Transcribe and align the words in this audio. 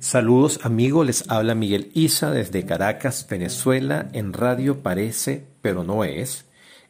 Saludos 0.00 0.60
amigos, 0.62 1.06
les 1.06 1.30
habla 1.30 1.54
Miguel 1.54 1.90
Isa 1.92 2.30
desde 2.30 2.64
Caracas, 2.64 3.26
Venezuela, 3.28 4.08
en 4.14 4.32
Radio 4.32 4.78
Parece, 4.78 5.46
pero 5.60 5.84
no 5.84 6.04
es. 6.04 6.46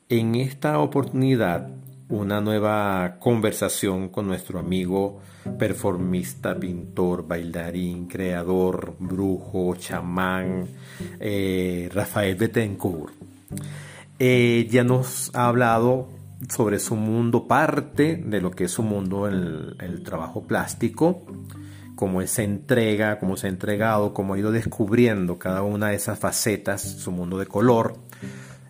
En 0.09 0.37
esta 0.37 0.79
oportunidad, 0.79 1.71
una 2.09 2.41
nueva 2.41 3.17
conversación 3.19 4.11
con 4.11 4.29
nuestro 4.29 4.61
amigo 4.61 5.19
performista, 5.59 6.55
pintor, 6.55 7.27
bailarín, 7.27 8.07
creador, 8.07 8.95
brujo, 9.01 9.75
chamán, 9.75 10.69
eh, 11.19 11.91
Rafael 11.93 12.37
Betancourt. 12.37 13.13
Eh, 14.21 14.69
ya 14.71 14.85
nos 14.85 15.35
ha 15.35 15.49
hablado 15.49 16.11
sobre 16.49 16.79
su 16.79 16.95
mundo, 16.95 17.49
parte 17.49 18.15
de 18.15 18.41
lo 18.41 18.53
que 18.53 18.65
es 18.65 18.71
su 18.71 18.85
mundo, 18.85 19.27
el, 19.27 19.75
el 19.81 20.05
trabajo 20.05 20.45
plástico 20.45 21.25
cómo 22.01 22.27
se 22.27 22.45
entrega, 22.45 23.19
cómo 23.19 23.37
se 23.37 23.47
ha 23.47 23.51
entregado, 23.51 24.15
cómo 24.15 24.33
ha 24.33 24.39
ido 24.39 24.53
descubriendo 24.53 25.39
cada 25.39 25.61
una 25.61 25.91
de 25.91 25.97
esas 25.97 26.19
facetas, 26.19 26.81
su 26.81 27.13
mundo 27.13 27.37
de 27.37 27.45
color, 27.45 27.95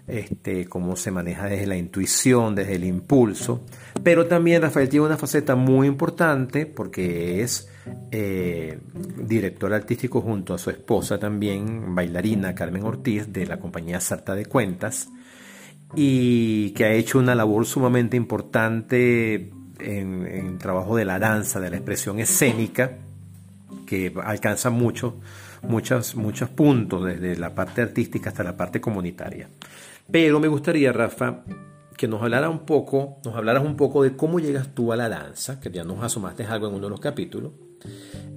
este, 0.09 0.65
cómo 0.65 0.97
se 0.97 1.13
maneja 1.13 1.47
desde 1.47 1.69
la 1.69 1.77
intuición, 1.77 2.57
desde 2.57 2.75
el 2.75 2.83
impulso. 2.83 3.61
Pero 4.03 4.27
también 4.27 4.63
Rafael 4.63 4.89
tiene 4.89 5.07
una 5.07 5.17
faceta 5.17 5.55
muy 5.55 5.87
importante 5.87 6.67
porque 6.67 7.41
es 7.41 7.69
eh, 8.11 8.81
director 9.25 9.73
artístico 9.75 10.21
junto 10.23 10.53
a 10.53 10.59
su 10.59 10.71
esposa 10.71 11.17
también, 11.17 11.95
bailarina 11.95 12.53
Carmen 12.53 12.83
Ortiz 12.83 13.33
de 13.33 13.47
la 13.47 13.61
compañía 13.61 14.01
Sarta 14.01 14.35
de 14.35 14.47
Cuentas 14.47 15.09
y 15.95 16.71
que 16.71 16.85
ha 16.85 16.93
hecho 16.95 17.21
una 17.21 17.37
labor 17.37 17.65
sumamente 17.65 18.17
importante 18.17 19.53
en, 19.79 20.27
en 20.27 20.59
trabajo 20.59 20.97
de 20.97 21.05
la 21.05 21.21
danza, 21.21 21.61
de 21.61 21.71
la 21.71 21.77
expresión 21.77 22.19
escénica 22.19 22.99
que 23.91 24.15
alcanza 24.23 24.71
mucho, 24.71 25.17
muchos, 25.63 26.15
muchos 26.15 26.49
puntos, 26.49 27.05
desde 27.05 27.37
la 27.37 27.53
parte 27.57 27.83
artística 27.83 28.31
hasta 28.31 28.45
la 28.45 28.57
parte 28.57 28.81
comunitaria. 28.81 29.49
Pero 30.09 30.39
me 30.39 30.47
gustaría, 30.47 30.93
Rafa, 30.93 31.43
que 31.97 32.07
nos 32.07 32.23
hablara 32.23 32.49
un 32.49 32.61
poco, 32.61 33.19
nos 33.25 33.35
hablaras 33.35 33.65
un 33.65 33.75
poco 33.75 34.05
de 34.05 34.15
cómo 34.15 34.39
llegas 34.39 34.77
tú 34.77 34.93
a 34.93 34.97
la 34.97 35.09
danza, 35.09 35.59
que 35.59 35.73
ya 35.73 35.83
nos 35.83 36.05
asomaste 36.05 36.45
algo 36.45 36.69
en 36.69 36.75
uno 36.75 36.85
de 36.85 36.91
los 36.91 37.01
capítulos. 37.01 37.51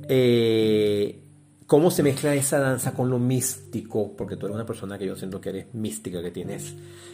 Eh, 0.10 1.22
cómo 1.68 1.92
se 1.92 2.02
mezcla 2.02 2.34
esa 2.34 2.58
danza 2.58 2.96
con 2.96 3.12
lo 3.12 3.20
místico, 3.20 4.16
porque 4.18 4.38
tú 4.38 4.48
eres 4.48 4.56
una 4.56 4.66
persona 4.66 4.98
que 4.98 5.06
yo 5.06 5.16
siento 5.16 5.40
que 5.40 5.50
eres 5.50 5.68
mística, 5.76 6.24
que 6.24 6.32
tienes, 6.32 6.74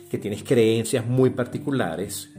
que 0.09 0.17
tienes 0.17 0.43
creencias 0.43 1.05
muy 1.05 1.31
particulares 1.31 2.29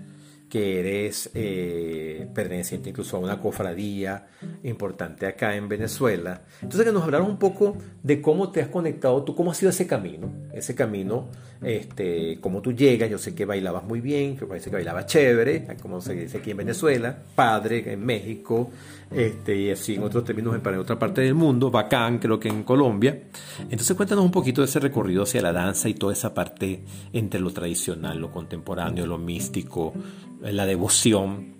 que 0.50 0.80
eres 0.80 1.30
eh, 1.32 2.28
perteneciente 2.34 2.90
incluso 2.90 3.16
a 3.16 3.20
una 3.20 3.38
cofradía 3.38 4.26
importante 4.64 5.26
acá 5.26 5.54
en 5.54 5.68
Venezuela. 5.68 6.42
Entonces 6.60 6.84
que 6.84 6.92
nos 6.92 7.04
hablaron 7.04 7.30
un 7.30 7.38
poco 7.38 7.76
de 8.02 8.20
cómo 8.20 8.50
te 8.50 8.60
has 8.60 8.68
conectado 8.68 9.22
tú, 9.22 9.34
cómo 9.34 9.52
ha 9.52 9.54
sido 9.54 9.70
ese 9.70 9.86
camino, 9.86 10.28
ese 10.52 10.74
camino, 10.74 11.28
este, 11.62 12.38
cómo 12.40 12.60
tú 12.60 12.72
llegas, 12.72 13.08
yo 13.08 13.18
sé 13.18 13.34
que 13.34 13.44
bailabas 13.44 13.84
muy 13.84 14.00
bien, 14.00 14.36
que 14.36 14.44
parece 14.44 14.70
que 14.70 14.76
bailabas 14.76 15.06
chévere, 15.06 15.66
como 15.80 16.00
se 16.00 16.14
dice 16.14 16.38
aquí 16.38 16.50
en 16.50 16.56
Venezuela, 16.56 17.16
padre 17.34 17.92
en 17.92 18.04
México, 18.04 18.70
este, 19.10 19.56
y 19.56 19.70
así 19.70 19.94
en 19.94 20.02
otros 20.02 20.24
términos 20.24 20.54
en 20.54 20.78
otra 20.78 20.98
parte 20.98 21.20
del 21.20 21.34
mundo, 21.34 21.70
bacán, 21.70 22.18
creo 22.18 22.40
que 22.40 22.48
en 22.48 22.64
Colombia. 22.64 23.22
Entonces 23.60 23.96
cuéntanos 23.96 24.24
un 24.24 24.30
poquito 24.32 24.62
de 24.62 24.66
ese 24.66 24.80
recorrido 24.80 25.22
hacia 25.22 25.42
la 25.42 25.52
danza 25.52 25.88
y 25.88 25.94
toda 25.94 26.12
esa 26.12 26.34
parte 26.34 26.82
entre 27.12 27.40
lo 27.40 27.52
tradicional, 27.52 28.18
lo 28.18 28.30
contemporáneo, 28.32 29.06
lo 29.06 29.18
místico, 29.18 29.92
la 30.40 30.66
devoción. 30.66 31.54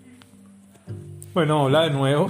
Bueno, 1.33 1.63
hola 1.63 1.83
de 1.83 1.91
nuevo. 1.91 2.27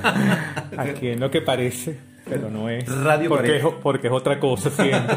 Aquí 0.76 1.08
en 1.08 1.20
lo 1.20 1.30
que 1.30 1.42
parece, 1.42 1.98
pero 2.28 2.50
no 2.50 2.68
es. 2.68 2.88
Radio 2.88 3.28
porque, 3.28 3.56
es, 3.56 3.64
porque 3.82 4.06
es 4.06 4.12
otra 4.12 4.40
cosa 4.40 4.70
siempre. 4.70 5.16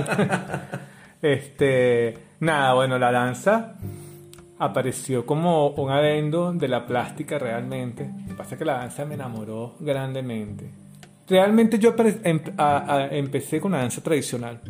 este, 1.21 2.17
nada, 2.39 2.73
bueno, 2.73 2.99
la 2.99 3.11
danza 3.11 3.75
apareció 4.59 5.25
como 5.25 5.69
un 5.69 5.91
adendo 5.91 6.53
de 6.53 6.67
la 6.67 6.85
plástica 6.85 7.39
realmente. 7.39 8.09
Lo 8.23 8.27
que 8.29 8.33
pasa 8.33 8.55
es 8.55 8.59
que 8.59 8.65
la 8.65 8.79
danza 8.79 9.05
me 9.05 9.15
enamoró 9.15 9.75
grandemente. 9.79 10.69
Realmente 11.27 11.79
yo 11.79 11.95
em, 12.23 12.41
empecé 13.11 13.59
con 13.59 13.71
la 13.71 13.79
danza 13.79 14.01
tradicional 14.01 14.61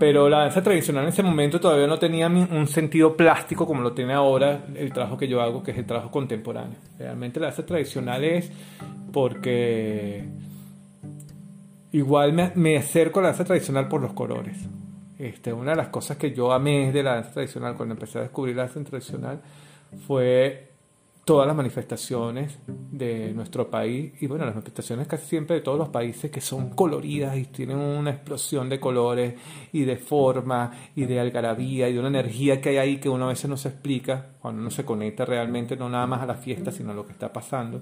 pero 0.00 0.30
la 0.30 0.38
danza 0.38 0.62
tradicional 0.62 1.02
en 1.02 1.10
ese 1.10 1.22
momento 1.22 1.60
todavía 1.60 1.86
no 1.86 1.98
tenía 1.98 2.26
un 2.26 2.66
sentido 2.66 3.14
plástico 3.18 3.66
como 3.66 3.82
lo 3.82 3.92
tiene 3.92 4.14
ahora 4.14 4.64
el 4.74 4.94
trabajo 4.94 5.18
que 5.18 5.28
yo 5.28 5.42
hago, 5.42 5.62
que 5.62 5.72
es 5.72 5.76
el 5.76 5.84
trabajo 5.84 6.10
contemporáneo. 6.10 6.78
Realmente 6.98 7.38
la 7.38 7.48
danza 7.48 7.66
tradicional 7.66 8.24
es 8.24 8.50
porque 9.12 10.24
igual 11.92 12.32
me, 12.54 12.78
acerco 12.78 13.20
a 13.20 13.24
la 13.24 13.28
danza 13.28 13.44
tradicional 13.44 13.88
por 13.88 14.00
los 14.00 14.14
colores. 14.14 14.56
Este, 15.18 15.52
una 15.52 15.72
de 15.72 15.76
las 15.76 15.88
cosas 15.88 16.16
que 16.16 16.32
yo 16.32 16.50
amé 16.50 16.92
de 16.92 17.02
la 17.02 17.16
danza 17.16 17.32
tradicional 17.34 17.76
cuando 17.76 17.94
empecé 17.94 18.20
a 18.20 18.22
descubrir 18.22 18.56
la 18.56 18.62
danza 18.62 18.82
tradicional 18.82 19.42
fue 20.06 20.69
todas 21.30 21.46
las 21.46 21.54
manifestaciones 21.54 22.58
de 22.66 23.32
nuestro 23.32 23.70
país 23.70 24.14
y 24.20 24.26
bueno, 24.26 24.44
las 24.46 24.56
manifestaciones 24.56 25.06
casi 25.06 25.28
siempre 25.28 25.54
de 25.54 25.62
todos 25.62 25.78
los 25.78 25.88
países 25.90 26.28
que 26.28 26.40
son 26.40 26.70
coloridas 26.70 27.36
y 27.36 27.44
tienen 27.44 27.76
una 27.76 28.10
explosión 28.10 28.68
de 28.68 28.80
colores 28.80 29.34
y 29.72 29.84
de 29.84 29.96
forma 29.96 30.72
y 30.96 31.04
de 31.04 31.20
algarabía 31.20 31.88
y 31.88 31.92
de 31.92 32.00
una 32.00 32.08
energía 32.08 32.60
que 32.60 32.70
hay 32.70 32.78
ahí 32.78 32.96
que 32.96 33.08
uno 33.08 33.26
a 33.26 33.28
veces 33.28 33.48
no 33.48 33.56
se 33.56 33.68
explica 33.68 34.30
cuando 34.42 34.60
uno 34.60 34.72
se 34.72 34.84
conecta 34.84 35.24
realmente 35.24 35.76
no 35.76 35.88
nada 35.88 36.04
más 36.08 36.20
a 36.20 36.26
la 36.26 36.34
fiesta 36.34 36.72
sino 36.72 36.90
a 36.90 36.94
lo 36.94 37.06
que 37.06 37.12
está 37.12 37.32
pasando. 37.32 37.80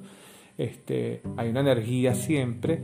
Este, 0.58 1.22
hay 1.38 1.48
una 1.48 1.60
energía 1.60 2.14
siempre 2.14 2.82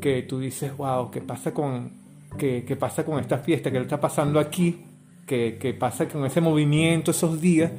que 0.00 0.22
tú 0.22 0.40
dices, 0.40 0.76
wow, 0.76 1.08
¿qué 1.12 1.20
pasa 1.20 1.54
con, 1.54 1.92
qué, 2.36 2.64
qué 2.66 2.74
pasa 2.74 3.04
con 3.04 3.20
esta 3.20 3.38
fiesta? 3.38 3.70
¿Qué 3.70 3.78
está 3.78 4.00
pasando 4.00 4.40
aquí? 4.40 4.86
¿Qué, 5.24 5.56
¿Qué 5.60 5.72
pasa 5.72 6.08
con 6.08 6.26
ese 6.26 6.40
movimiento 6.40 7.12
esos 7.12 7.40
días? 7.40 7.70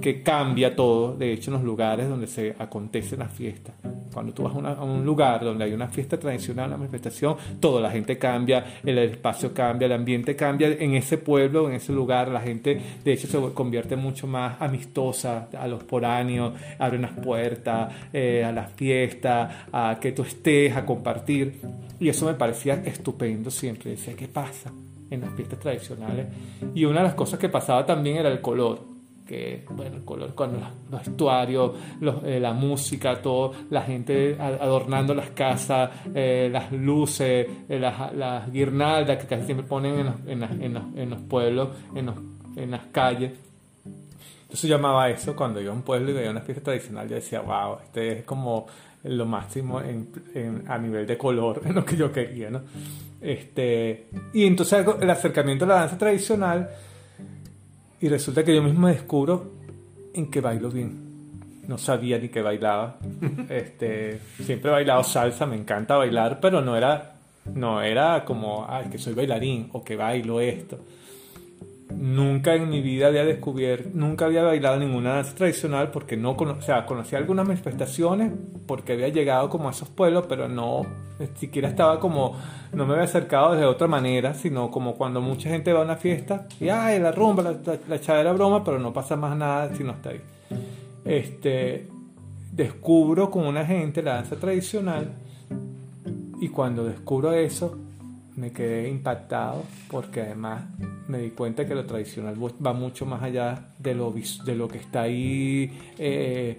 Que 0.00 0.22
cambia 0.22 0.74
todo, 0.74 1.16
de 1.16 1.32
hecho, 1.32 1.50
en 1.50 1.54
los 1.54 1.64
lugares 1.64 2.08
donde 2.08 2.26
se 2.26 2.54
acontece 2.58 3.16
la 3.16 3.28
fiesta. 3.28 3.72
Cuando 4.12 4.32
tú 4.32 4.42
vas 4.42 4.54
a, 4.54 4.82
un 4.82 5.04
lugar 5.04 5.44
donde 5.44 5.64
hay 5.64 5.72
una 5.72 5.88
fiesta 5.88 6.18
tradicional, 6.18 6.68
una 6.68 6.78
manifestación, 6.78 7.36
toda 7.60 7.80
la 7.80 7.90
gente 7.90 8.18
cambia, 8.18 8.64
el 8.84 8.98
espacio 8.98 9.52
cambia, 9.52 9.86
el 9.86 9.92
ambiente 9.92 10.34
cambia 10.36 10.68
en 10.68 10.94
ese 10.94 11.18
pueblo, 11.18 11.68
en 11.68 11.74
ese 11.74 11.92
lugar, 11.92 12.28
la 12.28 12.40
gente 12.40 12.80
de 13.04 13.12
hecho 13.12 13.26
se 13.26 13.54
convierte 13.54 13.96
mucho 13.96 14.26
más 14.26 14.60
amistosa 14.60 15.48
a 15.58 15.66
los 15.66 15.82
poráneos, 15.84 16.54
abre 16.78 16.98
unas 16.98 17.12
puertas, 17.12 17.92
eh, 18.12 18.44
a 18.44 18.52
las 18.52 18.72
fiestas, 18.72 19.52
a 19.72 19.98
que 20.00 20.12
tú 20.12 20.22
estés, 20.22 20.76
a 20.76 20.84
compartir. 20.84 21.60
Y 21.98 22.08
eso 22.08 22.26
me 22.26 22.34
parecía 22.34 22.82
estupendo 22.84 23.50
siempre. 23.50 23.90
Decía, 23.90 24.14
¿qué 24.16 24.26
pasa 24.26 24.72
en 25.10 25.20
las 25.20 25.34
fiestas 25.34 25.58
tradicionales? 25.58 26.26
Y 26.74 26.84
una 26.84 27.00
de 27.00 27.06
las 27.06 27.14
cosas 27.14 27.38
que 27.38 27.48
pasaba 27.48 27.84
también 27.84 28.16
era 28.16 28.30
el 28.30 28.40
color 28.40 28.89
que, 29.30 29.64
bueno, 29.70 29.98
el 29.98 30.04
color 30.04 30.34
con 30.34 30.54
los, 30.54 31.04
vestuarios, 31.04 31.70
eh, 32.24 32.40
la 32.40 32.52
música, 32.52 33.22
todo, 33.22 33.52
la 33.70 33.82
gente 33.82 34.36
adornando 34.40 35.14
las 35.14 35.30
casas, 35.30 35.88
eh, 36.12 36.48
las 36.52 36.72
luces, 36.72 37.46
eh, 37.68 37.78
las, 37.78 38.50
guirnaldas 38.50 39.18
que 39.18 39.28
casi 39.28 39.44
siempre 39.44 39.64
ponen 39.64 40.00
en 40.00 40.06
los, 40.06 40.14
en, 40.26 40.74
los, 40.74 40.82
en 40.96 41.10
los, 41.10 41.20
pueblos, 41.20 41.68
en, 41.94 42.10
en 42.56 42.70
las 42.72 42.86
calles. 42.86 43.30
Entonces 44.42 44.68
llamaba 44.68 45.08
eso 45.08 45.36
cuando 45.36 45.60
iba 45.60 45.70
a 45.70 45.76
un 45.76 45.82
pueblo 45.82 46.10
y 46.10 46.14
veía 46.14 46.30
una 46.32 46.40
fiesta 46.40 46.64
tradicional, 46.64 47.08
yo 47.08 47.14
decía, 47.14 47.40
wow, 47.40 47.76
este 47.84 48.18
es 48.18 48.24
como 48.24 48.66
lo 49.04 49.26
máximo 49.26 49.80
en, 49.80 50.64
a 50.66 50.76
nivel 50.76 51.06
de 51.06 51.16
color, 51.16 51.62
en 51.66 51.76
lo 51.76 51.84
que 51.84 51.96
yo 51.96 52.10
quería, 52.10 52.50
¿no? 52.50 52.62
Este, 53.20 54.08
y 54.32 54.44
entonces 54.44 54.84
el 55.00 55.08
acercamiento 55.08 55.66
a 55.66 55.68
la 55.68 55.74
danza 55.74 55.96
tradicional 55.98 56.68
y 58.00 58.08
resulta 58.08 58.44
que 58.44 58.54
yo 58.54 58.62
mismo 58.62 58.88
descubro 58.88 59.52
en 60.14 60.30
que 60.30 60.40
bailo 60.40 60.70
bien. 60.70 61.10
No 61.68 61.78
sabía 61.78 62.18
ni 62.18 62.28
que 62.28 62.42
bailaba. 62.42 62.98
Este, 63.48 64.20
siempre 64.42 64.70
he 64.70 64.74
bailado 64.74 65.04
salsa, 65.04 65.46
me 65.46 65.56
encanta 65.56 65.96
bailar, 65.96 66.38
pero 66.40 66.60
no 66.60 66.76
era, 66.76 67.14
no 67.54 67.82
era 67.82 68.24
como, 68.24 68.66
ay, 68.68 68.86
que 68.90 68.98
soy 68.98 69.14
bailarín 69.14 69.68
o 69.72 69.84
que 69.84 69.96
bailo 69.96 70.40
esto. 70.40 70.78
Nunca 71.96 72.54
en 72.54 72.68
mi 72.68 72.80
vida 72.80 73.08
había 73.08 73.24
descubierto, 73.24 73.90
nunca 73.94 74.26
había 74.26 74.42
bailado 74.42 74.78
ninguna 74.78 75.14
danza 75.14 75.34
tradicional 75.34 75.90
porque 75.90 76.16
no, 76.16 76.36
conocía 76.36 76.84
algunas 77.18 77.46
manifestaciones 77.46 78.32
porque 78.66 78.92
había 78.92 79.08
llegado 79.08 79.48
como 79.48 79.68
a 79.68 79.72
esos 79.72 79.88
pueblos, 79.88 80.24
pero 80.28 80.48
no, 80.48 80.86
siquiera 81.34 81.68
estaba 81.68 81.98
como, 81.98 82.36
no 82.72 82.86
me 82.86 82.92
había 82.92 83.04
acercado 83.04 83.54
de 83.54 83.64
otra 83.64 83.86
manera, 83.86 84.34
sino 84.34 84.70
como 84.70 84.94
cuando 84.94 85.20
mucha 85.20 85.50
gente 85.50 85.72
va 85.72 85.80
a 85.80 85.84
una 85.84 85.96
fiesta 85.96 86.46
y, 86.60 86.68
ay, 86.68 87.00
la 87.00 87.12
rumba, 87.12 87.42
la, 87.42 87.56
la, 87.88 88.22
la 88.22 88.32
broma, 88.32 88.62
pero 88.62 88.78
no 88.78 88.92
pasa 88.92 89.16
más 89.16 89.36
nada 89.36 89.74
si 89.74 89.82
no 89.82 89.92
está 89.92 90.10
ahí. 90.10 90.20
Este, 91.04 91.88
descubro 92.52 93.30
con 93.30 93.46
una 93.46 93.64
gente 93.64 94.02
la 94.02 94.14
danza 94.14 94.36
tradicional 94.36 95.12
y 96.40 96.48
cuando 96.48 96.84
descubro 96.84 97.32
eso 97.32 97.76
me 98.40 98.52
quedé 98.52 98.88
impactado 98.88 99.64
porque 99.90 100.22
además 100.22 100.64
me 101.08 101.18
di 101.18 101.30
cuenta 101.30 101.66
que 101.66 101.74
lo 101.74 101.84
tradicional 101.84 102.36
va 102.36 102.72
mucho 102.72 103.04
más 103.04 103.22
allá 103.22 103.68
de 103.78 103.94
lo, 103.94 104.14
de 104.44 104.54
lo 104.54 104.66
que 104.66 104.78
está 104.78 105.02
ahí 105.02 105.70
eh, 105.98 106.58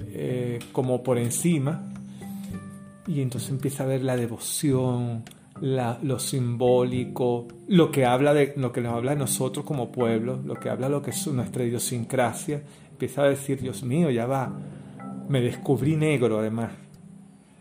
eh, 0.00 0.58
como 0.72 1.02
por 1.02 1.18
encima 1.18 1.92
y 3.06 3.20
entonces 3.20 3.50
empieza 3.50 3.84
a 3.84 3.86
ver 3.86 4.02
la 4.02 4.16
devoción, 4.16 5.24
lo 5.60 6.18
simbólico, 6.18 7.46
lo 7.68 7.90
que 7.90 8.04
habla 8.04 8.32
de 8.34 8.54
lo 8.56 8.72
que 8.72 8.80
nos 8.80 8.94
habla 8.94 9.12
de 9.12 9.18
nosotros 9.18 9.64
como 9.64 9.90
pueblo, 9.90 10.40
lo 10.44 10.54
que 10.54 10.70
habla 10.70 10.86
de 10.86 10.92
lo 10.92 11.02
que 11.02 11.10
es 11.10 11.26
nuestra 11.28 11.64
idiosincrasia. 11.64 12.62
Empieza 12.90 13.22
a 13.22 13.28
decir, 13.28 13.60
Dios 13.60 13.82
mío, 13.82 14.10
ya 14.10 14.26
va, 14.26 14.52
me 15.28 15.40
descubrí 15.40 15.96
negro 15.96 16.38
además. 16.38 16.81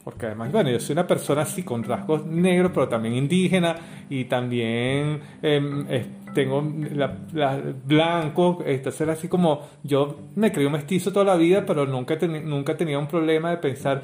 Porque 0.04 0.26
además, 0.26 0.52
bueno, 0.52 0.70
yo 0.72 0.80
soy 0.80 0.94
una 0.94 1.06
persona 1.06 1.42
así 1.42 1.64
con 1.64 1.84
rasgos 1.84 2.26
negros, 2.26 2.72
pero 2.74 2.88
también 2.88 3.14
indígena 3.16 3.76
y 4.10 4.26
también 4.26 5.22
em, 5.42 5.86
tengo 6.34 6.64
la, 6.94 7.62
blanco. 7.86 8.64
Entonces 8.66 9.02
era 9.02 9.14
así 9.14 9.28
como, 9.28 9.68
yo 9.84 10.20
me 10.36 10.52
creí 10.52 10.68
mestizo 10.70 11.12
toda 11.14 11.26
la 11.26 11.36
vida, 11.36 11.66
pero 11.66 11.86
nunca, 11.86 12.16
nunca 12.16 12.76
tenía 12.76 12.98
un 12.98 13.08
problema 13.08 13.52
de 13.52 13.58
pensar 13.58 14.02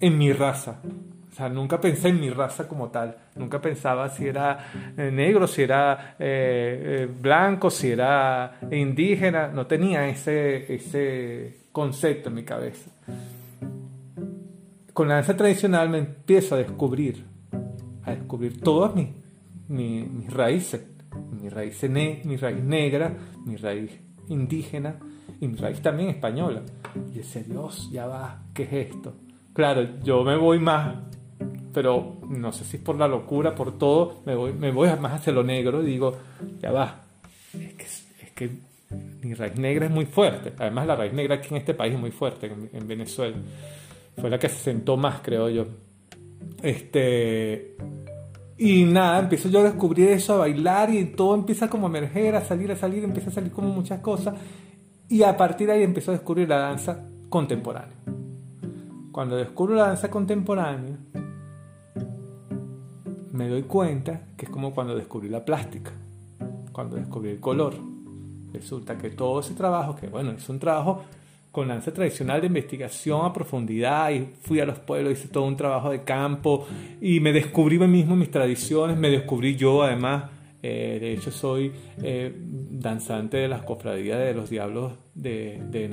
en 0.00 0.18
mi 0.18 0.32
raza. 0.32 0.80
O 1.34 1.36
sea, 1.36 1.48
nunca 1.48 1.80
pensé 1.80 2.10
en 2.10 2.20
mi 2.20 2.30
raza 2.30 2.68
como 2.68 2.90
tal. 2.90 3.16
Nunca 3.34 3.60
pensaba 3.60 4.08
si 4.08 4.26
era 4.26 4.70
eh, 4.96 5.10
negro, 5.12 5.48
si 5.48 5.62
era 5.62 6.14
eh, 6.18 7.06
eh, 7.08 7.08
blanco, 7.20 7.70
si 7.70 7.90
era 7.90 8.58
indígena. 8.70 9.48
No 9.48 9.66
tenía 9.66 10.08
ese, 10.08 10.72
ese 10.72 11.56
concepto 11.72 12.28
en 12.28 12.34
mi 12.36 12.44
cabeza. 12.44 12.88
Con 14.94 15.08
la 15.08 15.16
danza 15.16 15.36
tradicional 15.36 15.88
me 15.88 15.98
empiezo 15.98 16.54
a 16.54 16.58
descubrir, 16.58 17.24
a 18.04 18.12
descubrir 18.12 18.60
todas 18.60 18.94
mis, 18.94 19.08
mis, 19.68 20.32
raíces. 20.32 20.86
Mi 21.32 21.48
raíz, 21.48 21.82
mi 21.90 22.36
raíz 22.36 22.62
negra, 22.62 23.12
mi 23.44 23.56
raíz 23.56 23.90
indígena 24.28 25.00
y 25.40 25.48
mi 25.48 25.56
raíz 25.56 25.82
también 25.82 26.10
española. 26.10 26.62
Y 27.12 27.18
decía, 27.18 27.42
Dios, 27.42 27.90
ya 27.90 28.06
va, 28.06 28.44
¿qué 28.54 28.62
es 28.62 28.72
esto? 28.72 29.14
Claro, 29.52 30.00
yo 30.04 30.22
me 30.22 30.36
voy 30.36 30.60
más, 30.60 30.96
pero 31.72 32.18
no 32.28 32.52
sé 32.52 32.64
si 32.64 32.76
es 32.76 32.82
por 32.82 32.96
la 32.96 33.08
locura, 33.08 33.52
por 33.52 33.76
todo, 33.76 34.22
me 34.24 34.36
voy, 34.36 34.52
me 34.52 34.70
voy 34.70 34.88
más 35.00 35.14
hacia 35.14 35.32
lo 35.32 35.42
negro 35.42 35.82
y 35.82 35.86
digo, 35.86 36.16
ya 36.62 36.70
va, 36.70 37.02
es 37.52 37.74
que, 38.32 38.44
es 38.44 38.50
mi 39.22 39.34
raíz 39.34 39.56
negra 39.56 39.86
es 39.86 39.92
muy 39.92 40.06
fuerte. 40.06 40.52
Además, 40.58 40.86
la 40.86 40.96
raíz 40.96 41.12
negra 41.12 41.36
aquí 41.36 41.48
en 41.50 41.56
este 41.56 41.74
país 41.74 41.94
es 41.94 42.00
muy 42.00 42.12
fuerte, 42.12 42.46
en, 42.72 42.86
Venezuela. 42.86 43.36
Fue 44.16 44.30
la 44.30 44.38
que 44.38 44.48
se 44.48 44.56
sentó 44.56 44.96
más, 44.96 45.20
creo 45.22 45.48
yo. 45.48 45.66
Este. 46.62 47.76
Y 48.56 48.84
nada, 48.84 49.18
empiezo 49.20 49.48
yo 49.48 49.60
a 49.60 49.64
descubrir 49.64 50.08
eso, 50.10 50.34
a 50.34 50.38
bailar 50.38 50.94
y 50.94 51.04
todo 51.06 51.34
empieza 51.34 51.68
como 51.68 51.86
a 51.86 51.90
emerger, 51.90 52.36
a 52.36 52.44
salir, 52.44 52.70
a 52.70 52.76
salir, 52.76 53.02
empieza 53.02 53.30
a 53.30 53.32
salir 53.32 53.52
como 53.52 53.68
muchas 53.68 54.00
cosas. 54.00 54.34
Y 55.08 55.22
a 55.22 55.36
partir 55.36 55.66
de 55.66 55.74
ahí 55.74 55.82
empiezo 55.82 56.12
a 56.12 56.14
descubrir 56.14 56.48
la 56.48 56.58
danza 56.58 57.04
contemporánea. 57.28 57.96
Cuando 59.10 59.36
descubro 59.36 59.74
la 59.74 59.88
danza 59.88 60.10
contemporánea, 60.10 60.96
me 63.32 63.48
doy 63.48 63.62
cuenta 63.64 64.22
que 64.36 64.46
es 64.46 64.50
como 64.50 64.72
cuando 64.72 64.94
descubrí 64.94 65.28
la 65.28 65.44
plástica, 65.44 65.90
cuando 66.72 66.96
descubrí 66.96 67.30
el 67.30 67.40
color. 67.40 67.74
Resulta 68.52 68.96
que 68.96 69.10
todo 69.10 69.40
ese 69.40 69.54
trabajo, 69.54 69.96
que 69.96 70.06
bueno, 70.06 70.30
es 70.30 70.48
un 70.48 70.60
trabajo 70.60 71.02
con 71.54 71.68
danza 71.68 71.94
tradicional 71.94 72.40
de 72.40 72.48
investigación 72.48 73.24
a 73.24 73.32
profundidad 73.32 74.10
y 74.10 74.26
fui 74.42 74.58
a 74.58 74.66
los 74.66 74.80
pueblos, 74.80 75.12
hice 75.12 75.28
todo 75.28 75.44
un 75.44 75.56
trabajo 75.56 75.88
de 75.88 76.02
campo 76.02 76.66
y 77.00 77.20
me 77.20 77.32
descubrí 77.32 77.78
mí 77.78 77.86
mismo 77.86 78.16
mis 78.16 78.28
tradiciones, 78.28 78.96
me 78.96 79.08
descubrí 79.08 79.54
yo 79.54 79.84
además, 79.84 80.24
eh, 80.64 80.98
de 81.00 81.12
hecho 81.12 81.30
soy 81.30 81.70
eh, 82.02 82.34
danzante 82.36 83.36
de 83.36 83.46
las 83.46 83.62
cofradías 83.62 84.18
de 84.18 84.34
los 84.34 84.50
diablos 84.50 84.94
de, 85.14 85.62
de 85.70 85.88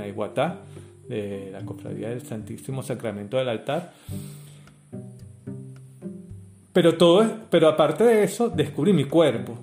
de 1.07 1.49
la 1.51 1.63
Cofradía 1.63 2.09
del 2.09 2.23
Santísimo 2.23 2.81
Sacramento 2.81 3.37
del 3.37 3.49
Altar. 3.49 3.93
Pero 6.73 6.97
todo, 6.97 7.23
pero 7.51 7.67
aparte 7.67 8.03
de 8.03 8.23
eso, 8.23 8.49
descubrí 8.49 8.93
mi 8.93 9.03
cuerpo 9.03 9.59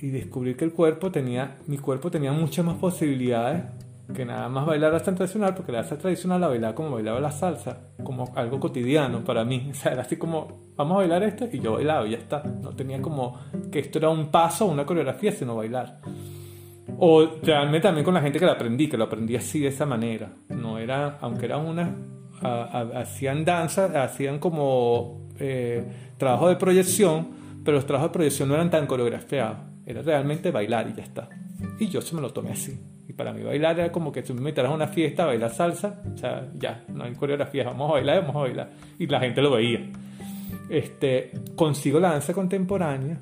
y 0.00 0.10
descubrí 0.10 0.54
que 0.54 0.64
el 0.64 0.72
cuerpo 0.72 1.10
tenía, 1.10 1.56
mi 1.66 1.78
cuerpo 1.78 2.08
tenía 2.12 2.30
muchas 2.30 2.64
más 2.64 2.76
posibilidades 2.76 3.64
que 4.12 4.24
nada 4.24 4.48
más 4.48 4.66
bailar 4.66 4.92
la 4.92 4.98
danza 4.98 5.14
tradicional, 5.14 5.54
porque 5.54 5.72
la 5.72 5.78
danza 5.78 5.96
tradicional 5.96 6.40
la 6.40 6.48
bailaba 6.48 6.74
como 6.74 6.90
bailaba 6.90 7.20
la 7.20 7.30
salsa, 7.30 7.78
como 8.02 8.32
algo 8.36 8.60
cotidiano 8.60 9.24
para 9.24 9.44
mí. 9.44 9.68
O 9.70 9.74
sea, 9.74 9.92
era 9.92 10.02
así 10.02 10.16
como, 10.16 10.72
vamos 10.76 10.96
a 10.96 10.98
bailar 10.98 11.22
esto 11.22 11.46
y 11.50 11.60
yo 11.60 11.72
bailaba 11.74 12.06
y 12.06 12.10
ya 12.10 12.18
está. 12.18 12.42
No 12.42 12.70
tenía 12.70 13.00
como 13.00 13.38
que 13.72 13.78
esto 13.78 13.98
era 13.98 14.10
un 14.10 14.30
paso, 14.30 14.66
una 14.66 14.84
coreografía, 14.84 15.32
sino 15.32 15.56
bailar. 15.56 16.00
O 16.98 17.26
realmente 17.42 17.88
también 17.88 18.04
con 18.04 18.14
la 18.14 18.20
gente 18.20 18.38
que 18.38 18.44
lo 18.44 18.52
aprendí, 18.52 18.88
que 18.88 18.98
lo 18.98 19.04
aprendí 19.04 19.36
así 19.36 19.60
de 19.60 19.68
esa 19.68 19.86
manera. 19.86 20.32
No 20.48 20.78
era, 20.78 21.18
aunque 21.20 21.46
era 21.46 21.56
una, 21.56 21.96
hacían 22.94 23.44
danza, 23.44 24.02
hacían 24.02 24.38
como 24.38 25.30
eh, 25.38 25.84
trabajo 26.18 26.48
de 26.48 26.56
proyección, 26.56 27.28
pero 27.64 27.78
los 27.78 27.86
trabajos 27.86 28.10
de 28.10 28.12
proyección 28.12 28.48
no 28.50 28.54
eran 28.54 28.70
tan 28.70 28.86
coreografiados. 28.86 29.58
Era 29.86 30.02
realmente 30.02 30.50
bailar 30.50 30.88
y 30.90 30.94
ya 30.94 31.02
está. 31.02 31.28
Y 31.78 31.88
yo 31.88 32.02
se 32.02 32.14
me 32.14 32.20
lo 32.20 32.32
tomé 32.32 32.50
así. 32.50 32.78
Para 33.16 33.32
mí 33.32 33.42
bailar 33.42 33.78
era 33.78 33.92
como 33.92 34.10
que 34.10 34.22
si 34.22 34.32
me 34.32 34.40
metieras 34.40 34.72
a 34.72 34.74
una 34.74 34.88
fiesta 34.88 35.26
bailar 35.26 35.50
salsa, 35.50 36.02
o 36.12 36.16
sea, 36.16 36.48
ya, 36.54 36.84
no 36.88 37.04
hay 37.04 37.12
coreografía, 37.14 37.64
vamos 37.64 37.90
a 37.90 37.92
bailar, 37.94 38.20
vamos 38.22 38.36
a 38.36 38.40
bailar. 38.40 38.70
Y 38.98 39.06
la 39.06 39.20
gente 39.20 39.40
lo 39.40 39.52
veía. 39.52 39.90
Este, 40.68 41.32
consigo 41.54 42.00
la 42.00 42.10
danza 42.10 42.32
contemporánea. 42.32 43.20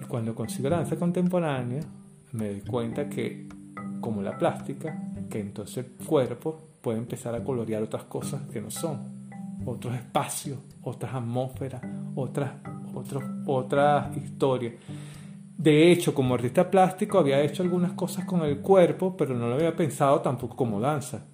Y 0.00 0.04
cuando 0.04 0.34
consigo 0.34 0.68
la 0.68 0.76
danza 0.76 0.96
contemporánea, 0.96 1.82
me 2.32 2.48
doy 2.48 2.60
cuenta 2.60 3.08
que, 3.08 3.48
como 4.00 4.22
la 4.22 4.36
plástica, 4.36 4.96
que 5.30 5.40
entonces 5.40 5.78
el 5.78 6.06
cuerpo 6.06 6.72
puede 6.80 6.98
empezar 6.98 7.34
a 7.34 7.42
colorear 7.42 7.82
otras 7.82 8.04
cosas 8.04 8.42
que 8.52 8.60
no 8.60 8.70
son, 8.70 9.28
otros 9.64 9.94
espacios, 9.94 10.58
otras 10.82 11.14
atmósferas, 11.14 11.80
otras, 12.14 12.52
otros, 12.94 13.22
otras 13.46 14.16
historias. 14.16 14.74
De 15.62 15.92
hecho, 15.92 16.12
como 16.12 16.34
artista 16.34 16.68
plástico 16.68 17.20
había 17.20 17.40
hecho 17.40 17.62
algunas 17.62 17.92
cosas 17.92 18.24
con 18.24 18.42
el 18.42 18.58
cuerpo, 18.58 19.16
pero 19.16 19.36
no 19.36 19.48
lo 19.48 19.54
había 19.54 19.76
pensado 19.76 20.20
tampoco 20.20 20.56
como 20.56 20.80
danza. 20.80 21.24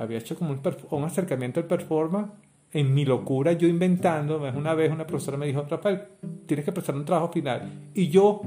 Había 0.00 0.18
hecho 0.18 0.36
como 0.36 0.50
un, 0.50 0.60
un 0.90 1.04
acercamiento 1.04 1.60
al 1.60 1.66
performance 1.66 2.32
en 2.72 2.92
mi 2.92 3.04
locura, 3.04 3.52
yo 3.52 3.68
inventando. 3.68 4.42
Una 4.56 4.74
vez 4.74 4.90
una 4.90 5.06
profesora 5.06 5.36
me 5.36 5.46
dijo, 5.46 5.64
Rafael, 5.70 6.02
tienes 6.44 6.64
que 6.64 6.72
prestar 6.72 6.96
un 6.96 7.04
trabajo 7.04 7.32
final. 7.32 7.90
Y 7.94 8.08
yo 8.08 8.42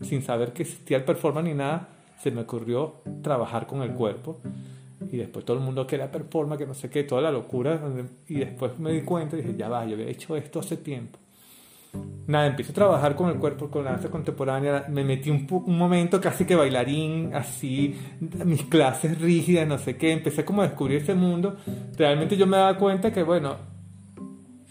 sin 0.00 0.22
saber 0.22 0.54
que 0.54 0.62
existía 0.62 0.96
el 0.96 1.04
performance 1.04 1.46
ni 1.46 1.54
nada, 1.54 1.88
se 2.18 2.30
me 2.30 2.40
ocurrió 2.40 3.02
trabajar 3.20 3.66
con 3.66 3.82
el 3.82 3.92
cuerpo. 3.92 4.40
Y 5.12 5.18
después 5.18 5.44
todo 5.44 5.58
el 5.58 5.62
mundo 5.62 5.86
que 5.86 5.96
era 5.96 6.10
performance, 6.10 6.58
que 6.58 6.66
no 6.66 6.72
sé 6.72 6.88
qué, 6.88 7.04
toda 7.04 7.20
la 7.20 7.30
locura. 7.30 7.82
Y 8.28 8.36
después 8.36 8.78
me 8.78 8.92
di 8.92 9.02
cuenta 9.02 9.36
y 9.36 9.42
dije, 9.42 9.56
ya 9.58 9.68
va, 9.68 9.84
yo 9.84 9.92
había 9.92 10.08
hecho 10.08 10.36
esto 10.36 10.60
hace 10.60 10.78
tiempo. 10.78 11.18
Nada, 12.26 12.46
empecé 12.46 12.72
a 12.72 12.74
trabajar 12.74 13.16
con 13.16 13.30
el 13.30 13.36
cuerpo, 13.36 13.68
con 13.68 13.84
la 13.84 13.92
danza 13.92 14.10
contemporánea. 14.10 14.86
Me 14.88 15.04
metí 15.04 15.30
un, 15.30 15.46
un 15.50 15.78
momento 15.78 16.20
casi 16.20 16.46
que 16.46 16.54
bailarín, 16.54 17.34
así, 17.34 17.94
mis 18.44 18.62
clases 18.62 19.20
rígidas, 19.20 19.68
no 19.68 19.76
sé 19.78 19.96
qué. 19.96 20.12
Empecé 20.12 20.44
como 20.44 20.62
a 20.62 20.66
descubrir 20.66 21.02
ese 21.02 21.14
mundo. 21.14 21.56
Realmente 21.96 22.36
yo 22.36 22.46
me 22.46 22.56
daba 22.56 22.78
cuenta 22.78 23.12
que, 23.12 23.22
bueno, 23.22 23.56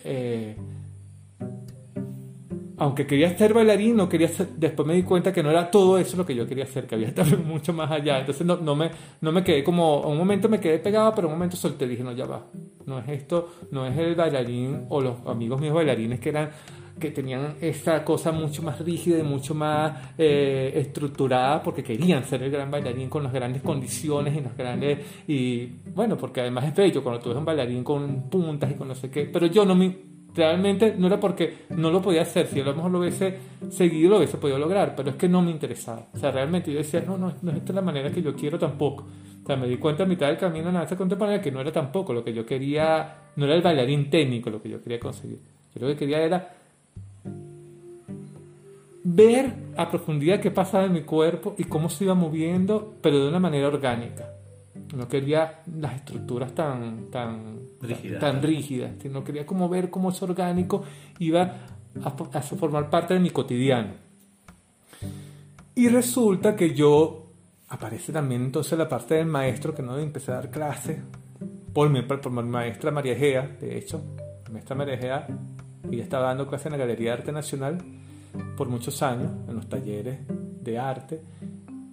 eh, 0.03 0.55
aunque 2.77 3.05
quería 3.05 3.37
ser 3.37 3.53
bailarín, 3.53 3.95
no 3.95 4.09
quería 4.09 4.27
ser, 4.27 4.49
después 4.57 4.87
me 4.87 4.95
di 4.95 5.03
cuenta 5.03 5.31
que 5.31 5.43
no 5.43 5.51
era 5.51 5.69
todo 5.69 5.97
eso 5.97 6.17
lo 6.17 6.25
que 6.25 6.35
yo 6.35 6.47
quería 6.47 6.63
hacer, 6.63 6.87
que 6.87 6.95
había 6.95 7.13
también 7.15 7.47
mucho 7.47 7.71
más 7.71 7.91
allá. 7.91 8.19
Entonces 8.19 8.45
no, 8.45 8.57
no, 8.57 8.75
me, 8.75 8.89
no 9.21 9.31
me 9.31 9.43
quedé 9.43 9.63
como, 9.63 10.01
un 10.01 10.17
momento 10.17 10.49
me 10.49 10.59
quedé 10.59 10.79
pegado, 10.79 11.13
pero 11.13 11.27
un 11.27 11.35
momento 11.35 11.55
solté, 11.55 11.87
dije, 11.87 12.03
no, 12.03 12.13
ya 12.13 12.25
va. 12.25 12.45
No 12.85 12.99
es 12.99 13.07
esto, 13.07 13.53
no 13.71 13.85
es 13.85 13.97
el 13.97 14.15
bailarín 14.15 14.87
o 14.89 15.01
los 15.01 15.25
amigos 15.27 15.61
míos 15.61 15.75
bailarines 15.75 16.19
que 16.19 16.29
eran 16.29 16.49
que 17.03 17.11
tenían 17.11 17.55
esa 17.59 18.05
cosa 18.05 18.31
mucho 18.31 18.63
más 18.63 18.79
rígida 18.79 19.19
y 19.19 19.23
mucho 19.23 19.53
más 19.53 20.13
eh, 20.17 20.71
estructurada 20.75 21.61
porque 21.61 21.83
querían 21.83 22.23
ser 22.23 22.43
el 22.43 22.49
gran 22.49 22.71
bailarín 22.71 23.09
con 23.09 23.23
las 23.23 23.33
grandes 23.33 23.61
condiciones 23.61 24.33
y 24.37 24.39
las 24.39 24.55
grandes 24.55 24.99
y 25.27 25.65
bueno 25.93 26.15
porque 26.15 26.39
además 26.39 26.63
es 26.63 26.73
bello 26.73 27.03
cuando 27.03 27.21
tú 27.21 27.29
ves 27.29 27.37
un 27.37 27.43
bailarín 27.43 27.83
con 27.83 28.29
puntas 28.29 28.71
y 28.71 28.75
con 28.75 28.87
no 28.87 28.95
sé 28.95 29.11
qué 29.11 29.25
pero 29.25 29.47
yo 29.47 29.65
no 29.65 29.75
me 29.75 30.13
realmente 30.33 30.95
no 30.97 31.07
era 31.07 31.19
porque 31.19 31.65
no 31.71 31.91
lo 31.91 32.01
podía 32.01 32.23
hacer, 32.23 32.47
si 32.47 32.61
a 32.61 32.63
lo 32.63 32.73
mejor 32.73 32.89
lo 32.89 32.99
hubiese 32.99 33.37
seguido 33.69 34.11
lo 34.11 34.17
hubiese 34.17 34.37
podido 34.37 34.57
lograr, 34.57 34.95
pero 34.95 35.11
es 35.11 35.15
que 35.15 35.27
no 35.27 35.41
me 35.41 35.51
interesaba. 35.51 36.07
O 36.13 36.17
sea, 36.17 36.31
realmente 36.31 36.71
yo 36.71 36.79
decía, 36.79 37.03
no, 37.05 37.17
no, 37.17 37.33
no 37.41 37.51
es 37.51 37.57
esta 37.57 37.73
la 37.73 37.81
manera 37.81 38.09
que 38.09 38.21
yo 38.21 38.33
quiero 38.33 38.57
tampoco. 38.57 39.05
O 39.43 39.45
sea, 39.45 39.57
me 39.57 39.67
di 39.67 39.77
cuenta 39.77 40.03
a 40.03 40.05
mitad 40.05 40.27
del 40.27 40.37
camino 40.37 40.69
en 40.69 40.73
la 40.73 40.79
danza 40.79 40.97
contemporánea 40.97 41.41
que 41.41 41.51
no 41.51 41.59
era 41.61 41.71
tampoco 41.71 42.13
lo 42.13 42.23
que 42.23 42.33
yo 42.33 42.45
quería, 42.45 43.15
no 43.35 43.45
era 43.45 43.53
el 43.55 43.61
bailarín 43.61 44.09
técnico 44.09 44.49
lo 44.49 44.61
que 44.61 44.69
yo 44.69 44.81
quería 44.81 44.99
conseguir. 44.99 45.39
Yo 45.75 45.81
lo 45.81 45.93
que 45.93 45.97
quería 45.99 46.21
era 46.21 46.62
ver 49.15 49.53
a 49.77 49.89
profundidad 49.89 50.39
qué 50.39 50.51
pasaba 50.51 50.85
en 50.85 50.93
mi 50.93 51.03
cuerpo 51.03 51.55
y 51.57 51.65
cómo 51.65 51.89
se 51.89 52.05
iba 52.05 52.15
moviendo, 52.15 52.95
pero 53.01 53.19
de 53.19 53.29
una 53.29 53.39
manera 53.39 53.67
orgánica 53.67 54.33
no 54.95 55.07
quería 55.07 55.61
las 55.75 55.95
estructuras 55.95 56.53
tan, 56.53 57.09
tan, 57.09 57.59
rígidas. 57.81 58.19
tan 58.19 58.41
rígidas, 58.41 58.91
no 59.05 59.23
quería 59.23 59.45
como 59.45 59.69
ver 59.69 59.89
cómo 59.89 60.09
es 60.09 60.21
orgánico 60.21 60.83
iba 61.19 61.41
a, 62.03 62.07
a, 62.07 62.41
formar 62.41 62.89
parte 62.89 63.13
de 63.13 63.19
mi 63.19 63.29
cotidiano. 63.29 63.93
Y 65.75 65.89
resulta 65.89 66.55
que 66.55 66.73
yo, 66.73 67.27
aparece 67.69 68.11
también 68.11 68.43
entonces 68.43 68.77
la 68.77 68.87
parte 68.87 69.15
del 69.15 69.25
maestro 69.25 69.73
que 69.73 69.81
no 69.81 69.97
empecé 69.97 70.31
a 70.31 70.35
dar 70.35 70.51
clase, 70.51 71.01
por 71.73 71.89
mi, 71.89 72.03
por 72.03 72.31
mi 72.31 72.43
maestra 72.43 72.91
María 72.91 73.15
Gea, 73.15 73.47
de 73.59 73.77
hecho, 73.77 74.03
maestra 74.51 74.75
Merejea, 74.75 75.27
ella 75.91 76.03
estaba 76.03 76.27
dando 76.27 76.47
clases 76.47 76.67
en 76.67 76.73
la 76.73 76.77
Galería 76.77 77.11
de 77.11 77.17
Arte 77.17 77.31
Nacional 77.31 77.77
por 78.57 78.69
muchos 78.69 79.01
años, 79.01 79.31
en 79.47 79.55
los 79.55 79.67
talleres 79.67 80.19
de 80.27 80.79
arte, 80.79 81.21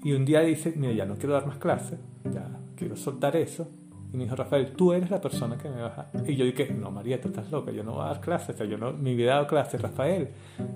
y 0.02 0.12
un 0.12 0.24
día 0.24 0.40
dice, 0.40 0.72
mira, 0.76 0.92
ya 0.92 1.04
no 1.04 1.16
quiero 1.16 1.34
dar 1.34 1.46
más 1.46 1.58
clases, 1.58 1.98
ya 2.32 2.48
quiero 2.74 2.96
soltar 2.96 3.36
eso. 3.36 3.68
Y 4.12 4.16
me 4.16 4.24
dijo, 4.24 4.34
Rafael, 4.34 4.72
tú 4.72 4.92
eres 4.92 5.10
la 5.10 5.20
persona 5.20 5.56
que 5.56 5.68
me 5.68 5.82
vas 5.82 5.98
a... 5.98 6.10
Y 6.26 6.34
yo 6.34 6.44
dije, 6.44 6.74
no, 6.74 6.90
María, 6.90 7.20
tú 7.20 7.28
estás 7.28 7.50
loca, 7.50 7.70
yo 7.70 7.84
no 7.84 7.92
voy 7.92 8.02
a 8.02 8.06
dar 8.06 8.20
clases, 8.20 8.56
o 8.56 8.58
sea, 8.58 8.66
yo 8.66 8.76
no, 8.76 8.92
mi 8.92 9.14
vida 9.14 9.32
ha 9.32 9.34
dado 9.36 9.46
clases, 9.46 9.80
Rafael. 9.80 10.30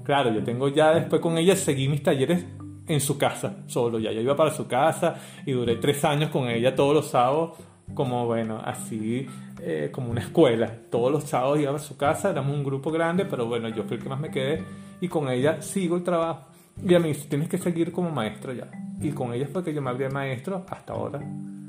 Claro, 0.04 0.32
yo 0.32 0.44
tengo 0.44 0.68
ya 0.68 0.94
después 0.94 1.20
con 1.20 1.36
ella, 1.38 1.56
seguí 1.56 1.88
mis 1.88 2.02
talleres 2.02 2.44
en 2.86 3.00
su 3.00 3.18
casa, 3.18 3.56
solo 3.66 3.98
ya. 3.98 4.12
Yo 4.12 4.20
iba 4.20 4.36
para 4.36 4.52
su 4.52 4.68
casa 4.68 5.16
y 5.44 5.52
duré 5.52 5.76
tres 5.76 6.04
años 6.04 6.30
con 6.30 6.48
ella 6.48 6.74
todos 6.76 6.94
los 6.94 7.08
sábados, 7.08 7.58
como 7.94 8.26
bueno, 8.26 8.60
así 8.62 9.26
eh, 9.60 9.88
como 9.90 10.10
una 10.10 10.20
escuela. 10.20 10.70
Todos 10.90 11.10
los 11.10 11.24
sábados 11.24 11.58
iba 11.58 11.74
a 11.74 11.78
su 11.78 11.96
casa, 11.96 12.30
éramos 12.30 12.54
un 12.54 12.62
grupo 12.62 12.92
grande, 12.92 13.24
pero 13.24 13.46
bueno, 13.46 13.68
yo 13.68 13.82
fui 13.84 13.96
el 13.96 14.02
que 14.02 14.08
más 14.08 14.20
me 14.20 14.30
quedé 14.30 14.62
y 15.00 15.08
con 15.08 15.28
ella 15.28 15.62
sigo 15.62 15.96
el 15.96 16.02
trabajo. 16.02 16.46
Y 16.84 16.94
a 16.94 16.98
mí 16.98 17.12
tienes 17.28 17.48
que 17.48 17.58
seguir 17.58 17.92
como 17.92 18.10
maestro 18.10 18.52
ya. 18.52 18.70
Y 19.00 19.10
con 19.10 19.32
ella 19.32 19.46
fue 19.46 19.62
que 19.62 19.72
yo 19.72 19.82
me 19.82 19.90
abrí 19.90 20.08
maestro 20.08 20.64
hasta 20.68 20.92
ahora 20.92 21.20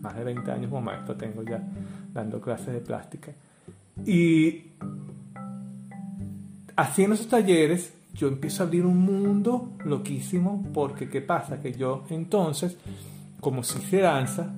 más 0.05 0.15
de 0.15 0.23
20 0.23 0.51
años 0.51 0.69
como 0.69 0.81
maestro 0.81 1.15
tengo 1.15 1.41
ya 1.43 1.61
dando 2.13 2.39
clases 2.39 2.73
de 2.73 2.79
plástica. 2.79 3.33
Y 4.05 4.71
haciendo 6.75 7.15
esos 7.15 7.27
talleres, 7.27 7.93
yo 8.13 8.27
empiezo 8.27 8.63
a 8.63 8.67
abrir 8.67 8.85
un 8.85 8.97
mundo 8.97 9.71
loquísimo, 9.83 10.63
porque 10.73 11.09
¿qué 11.09 11.21
pasa? 11.21 11.59
Que 11.59 11.73
yo 11.73 12.05
entonces, 12.09 12.77
como 13.39 13.63
si 13.63 13.79
se 13.79 13.99
danza, 13.99 14.53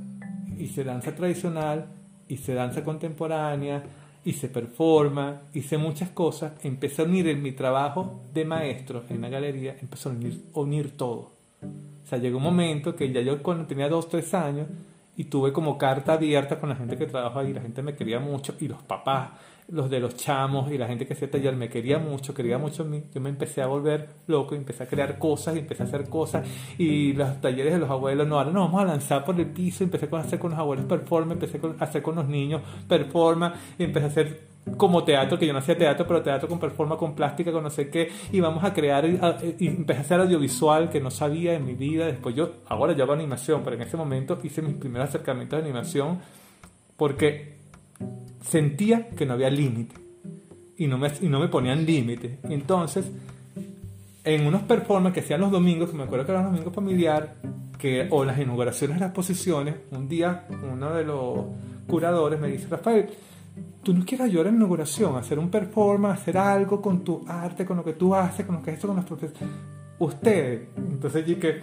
hice 0.58 0.84
danza 0.84 1.16
tradicional, 1.16 1.88
hice 2.28 2.54
danza 2.54 2.84
contemporánea, 2.84 3.84
hice 4.27 4.50
performa, 4.50 5.43
hice 5.53 5.77
muchas 5.77 6.10
cosas, 6.10 6.51
empecé 6.62 7.01
a 7.01 7.05
unir 7.05 7.29
en 7.29 7.41
mi 7.41 7.53
trabajo 7.53 8.24
de 8.34 8.43
maestro 8.43 9.03
en 9.10 9.22
la 9.22 9.29
galería, 9.29 9.77
empecé 9.79 10.10
a 10.10 10.12
unir, 10.60 10.98
todo. 10.98 11.31
O 11.63 12.07
sea, 12.07 12.19
llegó 12.19 12.38
un 12.38 12.43
momento 12.43 12.93
que 12.93 13.10
ya 13.13 13.22
yo 13.22 13.41
cuando 13.41 13.65
tenía 13.65 13.88
dos, 13.88 14.10
tres 14.10 14.34
años, 14.34 14.67
y 15.15 15.24
tuve 15.24 15.53
como 15.53 15.77
carta 15.77 16.13
abierta 16.13 16.60
con 16.60 16.67
la 16.67 16.75
gente 16.75 16.98
que 16.98 17.05
trabaja 17.05 17.39
ahí, 17.39 17.53
la 17.53 17.62
gente 17.62 17.81
me 17.81 17.96
quería 17.96 18.19
mucho 18.19 18.53
y 18.60 18.67
los 18.67 18.84
papás, 18.84 19.29
los 19.70 19.90
de 19.90 20.00
los 20.00 20.16
chamos 20.16 20.72
y 20.72 20.78
la 20.78 20.88
gente 20.88 21.06
que 21.06 21.14
hacía 21.14 21.30
taller 21.30 21.56
me 21.56 21.70
quería 21.70 22.00
mucho, 22.00 22.34
quería 22.34 22.58
mucho 22.58 22.84
a 22.84 22.86
mí. 22.86 23.04
Yo 23.14 23.20
me 23.20 23.30
empecé 23.30 23.62
a 23.62 23.68
volver 23.68 24.08
loco 24.28 24.56
empecé 24.56 24.84
a 24.84 24.88
crear 24.88 25.20
cosas 25.20 25.56
empecé 25.56 25.84
a 25.84 25.86
hacer 25.86 26.10
cosas. 26.10 26.48
Y 26.78 27.14
los 27.14 27.42
talleres 27.42 27.74
de 27.74 27.80
los 27.80 27.90
abuelos, 27.90 28.28
no, 28.28 28.38
ahora 28.38 28.52
nos 28.52 28.66
vamos 28.66 28.82
a 28.82 28.86
lanzar 28.86 29.26
por 29.26 29.40
el 29.40 29.48
piso, 29.48 29.84
empecé 29.84 30.08
a 30.12 30.20
hacer 30.20 30.40
con 30.40 30.52
los 30.52 30.60
abuelos 30.60 30.86
performance, 30.86 31.44
empecé 31.44 31.60
a 31.80 31.84
hacer 31.84 32.02
con 32.02 32.16
los 32.16 32.28
niños 32.28 32.62
performance 32.88 33.58
empecé 33.78 34.06
a 34.06 34.10
hacer 34.10 34.58
como 34.76 35.04
teatro, 35.04 35.40
que 35.40 35.48
yo 35.48 35.54
no 35.54 35.60
hacía 35.60 35.78
teatro, 35.78 36.06
pero 36.06 36.22
teatro 36.22 36.50
con 36.50 36.60
performance, 36.60 37.00
con 37.00 37.16
plástica, 37.16 37.54
con 37.54 37.64
no 37.64 37.70
sé 37.70 37.90
qué, 37.90 38.10
y 38.34 38.42
vamos 38.42 38.66
a 38.66 38.74
crear, 38.74 39.06
y, 39.06 39.68
empecé 39.68 40.00
a 40.00 40.02
hacer 40.02 40.20
audiovisual 40.20 40.90
que 40.90 41.00
no 41.00 41.10
sabía 41.10 41.54
en 41.54 41.66
mi 41.66 41.74
vida, 41.74 42.06
después 42.06 42.36
yo, 42.36 42.52
ahora 42.68 42.94
yo 42.94 43.04
hago 43.04 43.14
animación, 43.14 43.62
pero 43.64 43.78
en 43.78 43.84
ese 43.84 43.96
momento 43.96 44.38
hice 44.44 44.62
mis 44.62 44.76
primeros 44.76 45.08
acercamientos 45.08 45.58
de 45.58 45.64
animación 45.64 46.20
porque 46.98 47.56
sentía 48.42 49.10
que 49.10 49.25
no 49.25 49.34
había 49.34 49.50
límite, 49.50 49.96
y 50.77 50.88
no 50.88 50.98
me, 50.98 51.12
y 51.22 51.27
no 51.27 51.39
me 51.39 51.48
ponían 51.48 51.86
límite, 51.86 52.39
entonces, 52.44 53.06
en 54.24 54.46
unos 54.46 54.63
performances 54.63 55.13
que 55.13 55.25
hacían 55.25 55.42
los 55.42 55.51
domingos, 55.51 55.89
que 55.89 55.98
me 55.98 56.04
acuerdo 56.04 56.25
que 56.25 56.32
eran 56.32 56.44
los 56.44 56.54
domingos 56.54 56.74
familiar, 56.74 57.36
que, 57.77 58.08
o 58.10 58.25
las 58.25 58.39
inauguraciones 58.39 58.98
de 58.98 59.01
las 59.01 59.10
exposiciones, 59.10 59.75
un 59.92 60.08
día 60.08 60.48
uno 60.72 60.94
de 60.94 61.04
los 61.04 61.46
curadores 61.88 62.39
me 62.39 62.48
dice, 62.48 62.68
Rafael, 62.68 63.10
tú 63.84 63.94
no 63.94 64.04
quieres 64.04 64.27
ayudar 64.27 64.48
en 64.48 64.56
inauguración, 64.56 65.16
hacer 65.16 65.39
un 65.39 65.50
performance, 65.50 66.22
hacer 66.22 66.38
algo 66.38 66.82
con 66.82 67.04
tu 67.04 67.24
arte, 67.27 67.66
con 67.66 67.77
lo 67.77 67.84
que 67.84 67.94
tú 67.94 68.13
haces, 68.13 68.46
con 68.46 68.56
lo 68.56 68.62
que 68.62 68.72
haces 68.72 68.86
con 68.86 68.96
los 68.96 69.06
profesores. 69.06 69.50
Ustedes. 70.00 70.68
Entonces 70.75 71.25
yo 71.25 71.39
que... 71.39 71.62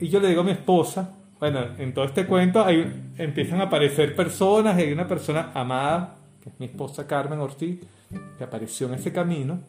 Y 0.00 0.08
yo 0.08 0.20
le 0.20 0.28
digo 0.28 0.42
a 0.42 0.44
mi 0.44 0.52
esposa, 0.52 1.17
bueno, 1.40 1.60
en 1.78 1.94
todo 1.94 2.04
este 2.04 2.26
cuento 2.26 2.64
hay, 2.64 3.12
empiezan 3.16 3.60
a 3.60 3.64
aparecer 3.64 4.14
personas, 4.14 4.78
y 4.78 4.82
hay 4.82 4.92
una 4.92 5.06
persona 5.06 5.50
amada, 5.54 6.16
que 6.42 6.50
es 6.50 6.60
mi 6.60 6.66
esposa 6.66 7.06
Carmen 7.06 7.38
Ortiz, 7.38 7.80
que 8.36 8.44
apareció 8.44 8.86
en 8.88 8.94
ese 8.94 9.12
camino. 9.12 9.60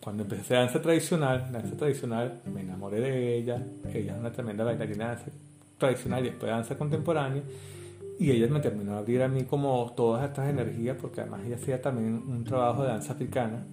Cuando 0.00 0.22
empecé 0.24 0.54
danza 0.54 0.82
tradicional, 0.82 1.50
danza 1.50 1.76
tradicional, 1.76 2.42
me 2.52 2.60
enamoré 2.60 3.00
de 3.00 3.36
ella, 3.36 3.62
ella 3.92 4.12
es 4.12 4.18
una 4.20 4.30
tremenda 4.30 4.64
bailarina 4.64 5.04
de 5.04 5.14
danza 5.16 5.30
tradicional 5.78 6.20
y 6.26 6.28
después 6.28 6.50
danza 6.50 6.76
contemporánea 6.76 7.42
y 8.18 8.30
ella 8.30 8.46
me 8.48 8.60
terminó 8.60 8.92
de 8.92 8.98
abrir 8.98 9.22
a 9.22 9.28
mí 9.28 9.44
como 9.44 9.92
todas 9.96 10.24
estas 10.24 10.48
energías, 10.48 10.96
porque 11.00 11.20
además 11.20 11.40
ella 11.44 11.56
hacía 11.56 11.82
también 11.82 12.22
un 12.26 12.44
trabajo 12.44 12.82
de 12.82 12.88
danza 12.88 13.12
africana. 13.12 13.64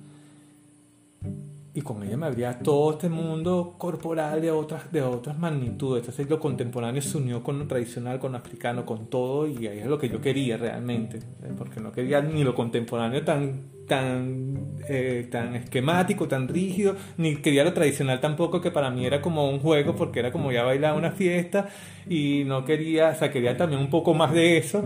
Y 1.74 1.82
con 1.82 2.04
ella 2.04 2.18
me 2.18 2.26
abría 2.26 2.60
todo 2.60 2.92
este 2.92 3.08
mundo 3.08 3.76
corporal 3.78 4.42
de 4.42 4.52
otras, 4.52 4.92
de 4.92 5.02
otras 5.02 5.40
magnitudes. 5.40 6.02
Entonces 6.02 6.30
lo 6.30 6.40
contemporáneo 6.40 7.02
se 7.02 7.18
unió 7.18 7.42
con 7.42 7.60
lo 7.60 7.68
tradicional, 7.68 8.20
con 8.20 8.34
lo 8.34 8.40
africano, 8.40 8.86
con 8.86 9.08
todo, 9.08 9.48
y 9.48 9.68
ahí 9.68 9.80
es 9.80 9.88
lo 9.88 9.98
que 9.98 10.10
yo 10.10 10.20
quería 10.20 10.58
realmente. 10.58 11.18
¿eh? 11.18 11.54
Porque 11.58 11.80
no 11.80 11.94
quería 11.94 12.22
ni 12.22 12.44
lo 12.44 12.54
contemporáneo 12.54 13.24
tan 13.24 13.72
tan, 13.92 14.78
eh, 14.88 15.28
tan 15.30 15.54
esquemático, 15.54 16.26
tan 16.26 16.48
rígido, 16.48 16.96
ni 17.18 17.36
quería 17.36 17.66
lo 17.66 17.74
tradicional 17.74 18.22
tampoco, 18.22 18.62
que 18.62 18.72
para 18.72 18.90
mí 18.90 19.06
era 19.06 19.22
como 19.22 19.50
un 19.50 19.60
juego, 19.60 19.98
porque 19.98 20.22
era 20.22 20.32
como 20.32 20.50
ya 20.50 20.64
bailar 20.64 20.96
una 20.96 21.12
fiesta, 21.12 21.68
y 22.08 22.44
no 22.46 22.64
quería, 22.64 23.10
o 23.10 23.16
sea, 23.16 23.32
quería 23.32 23.58
también 23.58 23.82
un 23.82 23.90
poco 23.90 24.14
más 24.14 24.32
de 24.34 24.58
eso. 24.58 24.86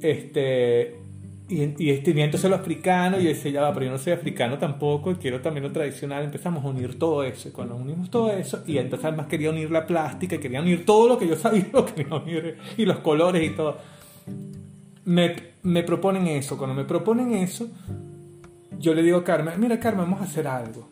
Este, 0.00 1.03
y, 1.48 1.62
y 1.62 1.98
tenía 1.98 2.24
entonces 2.24 2.48
lo 2.48 2.56
africano, 2.56 3.20
y 3.20 3.24
decía, 3.24 3.50
ya 3.52 3.62
va, 3.62 3.74
pero 3.74 3.86
yo 3.86 3.92
no 3.92 3.98
soy 3.98 4.14
africano 4.14 4.58
tampoco, 4.58 5.14
quiero 5.20 5.40
también 5.40 5.64
lo 5.64 5.72
tradicional. 5.72 6.24
Empezamos 6.24 6.64
a 6.64 6.68
unir 6.68 6.98
todo 6.98 7.22
eso, 7.22 7.48
y 7.48 7.52
cuando 7.52 7.76
unimos 7.76 8.10
todo 8.10 8.32
eso, 8.32 8.62
y 8.66 8.78
entonces 8.78 9.06
además 9.06 9.26
quería 9.26 9.50
unir 9.50 9.70
la 9.70 9.86
plástica, 9.86 10.38
quería 10.38 10.60
unir 10.60 10.86
todo 10.86 11.08
lo 11.08 11.18
que 11.18 11.28
yo 11.28 11.36
sabía, 11.36 11.66
quería 11.94 12.14
unir, 12.14 12.56
y 12.76 12.86
los 12.86 12.98
colores 12.98 13.42
y 13.42 13.54
todo. 13.54 13.76
Me, 15.04 15.34
me 15.62 15.82
proponen 15.82 16.26
eso, 16.28 16.56
cuando 16.56 16.74
me 16.74 16.84
proponen 16.84 17.32
eso, 17.34 17.68
yo 18.78 18.94
le 18.94 19.02
digo 19.02 19.18
a 19.18 19.24
Carmen, 19.24 19.60
mira 19.60 19.78
Carmen, 19.78 20.04
vamos 20.04 20.22
a 20.22 20.24
hacer 20.24 20.46
algo. 20.46 20.88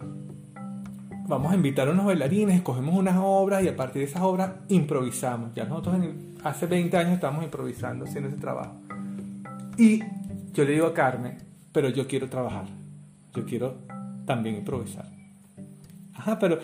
Vamos 1.29 1.53
a 1.53 1.55
invitar 1.55 1.89
a 1.89 1.93
unos 1.93 2.05
bailarines, 2.05 2.57
escogemos 2.57 2.95
unas 2.95 3.17
obras 3.19 3.63
y 3.63 3.69
a 3.69 3.77
partir 3.77 4.03
de 4.03 4.09
esas 4.09 4.23
obras 4.23 4.51
improvisamos. 4.69 5.55
Ya 5.55 5.65
nosotros 5.65 5.97
hace 6.45 6.67
20 6.67 6.97
años 6.97 7.13
estamos 7.15 7.43
improvisando, 7.43 8.05
haciendo 8.05 8.29
ese 8.29 8.39
trabajo. 8.39 8.75
Y 9.79 10.03
yo 10.53 10.65
le 10.65 10.73
digo 10.73 10.87
a 10.87 10.95
Carmen, 10.95 11.39
pero 11.73 11.89
yo 11.89 12.07
quiero 12.07 12.29
trabajar. 12.29 12.67
Yo 13.35 13.45
quiero 13.45 13.79
también 14.27 14.57
improvisar. 14.57 15.07
Ajá, 16.15 16.39
pero 16.39 16.59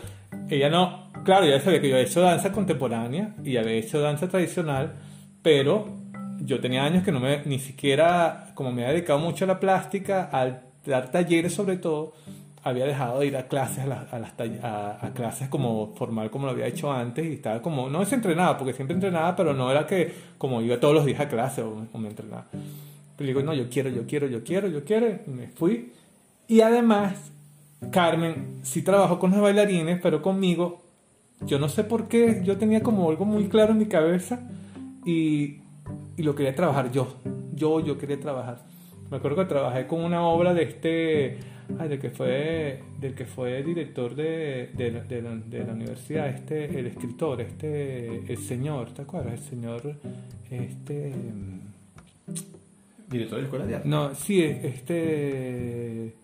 ella 0.49 0.69
no, 0.69 1.11
claro, 1.25 1.47
ella 1.47 1.61
sabía 1.61 1.81
que 1.81 1.89
yo 1.89 1.97
había 1.97 2.07
hecho 2.07 2.21
danza 2.21 2.53
contemporánea 2.53 3.35
y 3.43 3.57
había 3.57 3.73
hecho 3.73 4.01
danza 4.01 4.29
tradicional, 4.29 4.95
pero 5.43 5.99
yo 6.41 6.61
tenía 6.61 6.85
años 6.85 7.05
que 7.05 7.13
no 7.13 7.21
me, 7.21 7.45
ni 7.45 7.59
siquiera, 7.59 8.53
como 8.55 8.71
me 8.71 8.83
había 8.83 8.95
dedicado 8.95 9.19
mucho 9.19 9.45
a 9.45 9.49
la 9.49 9.61
plástica, 9.61 10.25
al 10.25 10.63
dar 10.87 11.11
talleres 11.11 11.55
sobre 11.55 11.77
todo, 11.77 12.15
había 12.63 12.87
dejado 12.87 13.21
de 13.21 13.27
ir 13.27 13.37
a 13.37 13.49
clases, 13.49 13.85
a, 13.85 13.87
las 13.87 14.33
a, 14.63 15.11
clases 15.15 15.49
como 15.49 15.95
formal 15.95 16.31
como 16.31 16.47
lo 16.47 16.53
había 16.53 16.67
hecho 16.67 16.93
antes 16.93 17.25
y 17.25 17.35
estaba 17.35 17.63
como, 17.63 17.89
no 17.89 18.03
entrenaba 18.03 18.59
porque 18.59 18.73
siempre 18.73 18.95
entrenaba, 18.95 19.35
pero 19.37 19.55
no 19.55 19.71
era 19.71 19.87
que 19.87 20.13
como 20.37 20.61
iba 20.61 20.79
todos 20.79 20.95
los 20.95 21.05
días 21.05 21.21
a 21.21 21.29
clase 21.29 21.63
o, 21.63 21.87
me 21.99 22.09
entrenaba. 22.09 22.47
Pero 23.19 23.27
digo, 23.27 23.43
no, 23.43 23.53
yo 23.53 23.69
quiero, 23.69 23.91
yo 23.91 24.07
quiero, 24.07 24.29
yo 24.29 24.45
quiero, 24.45 24.69
yo 24.69 24.85
quiero, 24.85 25.09
y 25.09 25.31
me 25.31 25.49
fui. 25.49 25.91
Y 26.47 26.61
además, 26.61 27.33
Carmen 27.91 28.61
sí 28.63 28.83
trabajó 28.83 29.19
con 29.19 29.33
los 29.33 29.41
bailarines, 29.41 30.01
pero 30.01 30.23
conmigo, 30.23 30.81
yo 31.45 31.59
no 31.59 31.69
sé 31.69 31.83
por 31.83 32.07
qué, 32.07 32.43
yo 32.45 32.59
tenía 32.59 32.81
como 32.81 33.11
algo 33.11 33.25
muy 33.25 33.49
claro 33.49 33.73
en 33.73 33.79
mi 33.79 33.87
cabeza 33.87 34.49
y, 35.05 35.57
y 36.17 36.23
lo 36.23 36.37
quería 36.37 36.55
trabajar 36.55 36.93
yo. 36.93 37.17
Yo, 37.57 37.81
yo 37.81 37.99
quería 37.99 38.21
trabajar. 38.21 38.65
Me 39.11 39.17
acuerdo 39.17 39.39
que 39.39 39.47
trabajé 39.47 39.89
con 39.89 40.05
una 40.05 40.23
obra 40.23 40.55
de 40.55 40.63
este, 40.63 41.39
ay, 41.77 41.89
del 41.89 41.99
que 41.99 42.11
fue, 42.11 42.85
del 43.01 43.17
que 43.17 43.25
fue 43.25 43.65
director 43.65 44.15
de, 44.15 44.71
de, 44.75 44.91
de, 45.09 45.23
la, 45.65 45.73
universidad, 45.73 46.29
este, 46.29 46.79
el 46.79 46.87
escritor, 46.87 47.41
este, 47.41 48.33
el 48.33 48.39
señor, 48.39 48.93
¿te 48.93 49.03
acuerdas? 49.03 49.33
El 49.33 49.41
señor, 49.41 49.97
este... 50.51 51.13
¿Director 53.09 53.37
de 53.37 53.43
la 53.43 53.47
escuela 53.47 53.67
de 53.67 53.77
arte? 53.77 53.89
No, 53.89 54.15
sí, 54.15 54.43
este... 54.43 56.15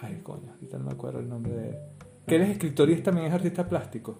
Ay, 0.00 0.20
coño, 0.22 0.52
ahorita 0.52 0.78
no 0.78 0.84
me 0.84 0.92
acuerdo 0.92 1.20
el 1.20 1.28
nombre 1.28 1.52
de... 1.54 1.78
Que 2.26 2.36
él 2.36 2.42
es 2.42 2.50
escritor 2.50 2.90
y 2.90 2.96
también 2.96 3.28
es 3.28 3.32
artista 3.32 3.68
plástico. 3.68 4.18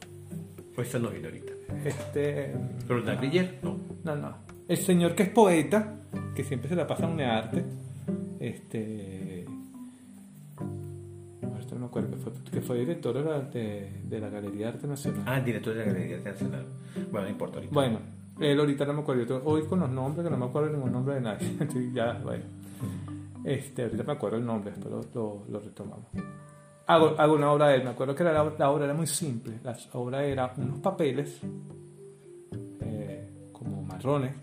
Pues 0.74 0.94
no 1.00 1.10
viene 1.10 1.26
ahorita. 1.26 1.52
Este... 1.84 2.54
¿Pero 2.86 2.98
el 2.98 3.60
No. 3.62 3.78
No, 4.04 4.16
no. 4.16 4.36
El 4.66 4.76
señor 4.78 5.14
que 5.14 5.24
es 5.24 5.28
poeta, 5.28 6.00
que 6.34 6.44
siempre 6.44 6.68
se 6.68 6.76
la 6.76 6.86
pasa 6.86 7.04
en 7.04 7.12
un 7.12 7.20
arte 7.20 7.64
este 8.40 9.46
no 11.74 11.80
me 11.80 11.86
acuerdo 11.86 12.10
que 12.10 12.16
fue, 12.18 12.32
que 12.52 12.60
fue 12.60 12.78
director 12.78 13.50
de, 13.50 13.90
de, 14.04 14.20
la 14.20 14.28
Galería 14.28 14.66
de 14.66 14.72
Arte 14.74 14.86
Nacional. 14.86 15.22
Ah, 15.26 15.40
director 15.40 15.74
de 15.74 15.80
la 15.80 15.86
Galería 15.86 16.08
de 16.08 16.14
Arte 16.16 16.30
Nacional. 16.30 16.66
Bueno, 17.10 17.26
no 17.26 17.32
importa 17.32 17.56
ahorita. 17.56 17.74
Bueno, 17.74 17.98
él 18.40 18.58
ahorita 18.58 18.84
no 18.86 18.94
me 18.94 19.00
acuerdo. 19.00 19.42
Hoy 19.44 19.62
con 19.66 19.80
los 19.80 19.90
nombres, 19.90 20.24
que 20.24 20.30
no 20.30 20.36
me 20.36 20.46
acuerdo 20.46 20.70
ningún 20.70 20.92
nombre 20.92 21.14
de 21.14 21.20
nadie. 21.20 21.56
ya, 21.92 22.20
bueno. 22.22 22.44
Este, 23.44 23.82
ahorita 23.82 24.02
me 24.04 24.12
acuerdo 24.12 24.38
el 24.38 24.46
nombre, 24.46 24.72
pero 24.82 25.00
lo, 25.14 25.44
lo 25.48 25.60
retomamos. 25.60 26.06
Hago, 26.86 27.14
hago, 27.18 27.34
una 27.34 27.50
obra 27.50 27.68
de 27.68 27.76
él, 27.76 27.84
me 27.84 27.90
acuerdo 27.90 28.14
que 28.14 28.24
la, 28.24 28.32
la, 28.32 28.70
obra 28.70 28.84
era 28.84 28.94
muy 28.94 29.06
simple. 29.06 29.58
La 29.62 29.76
obra 29.92 30.24
era 30.24 30.52
unos 30.56 30.80
papeles, 30.80 31.40
eh, 32.80 33.48
como 33.52 33.82
marrones, 33.82 34.34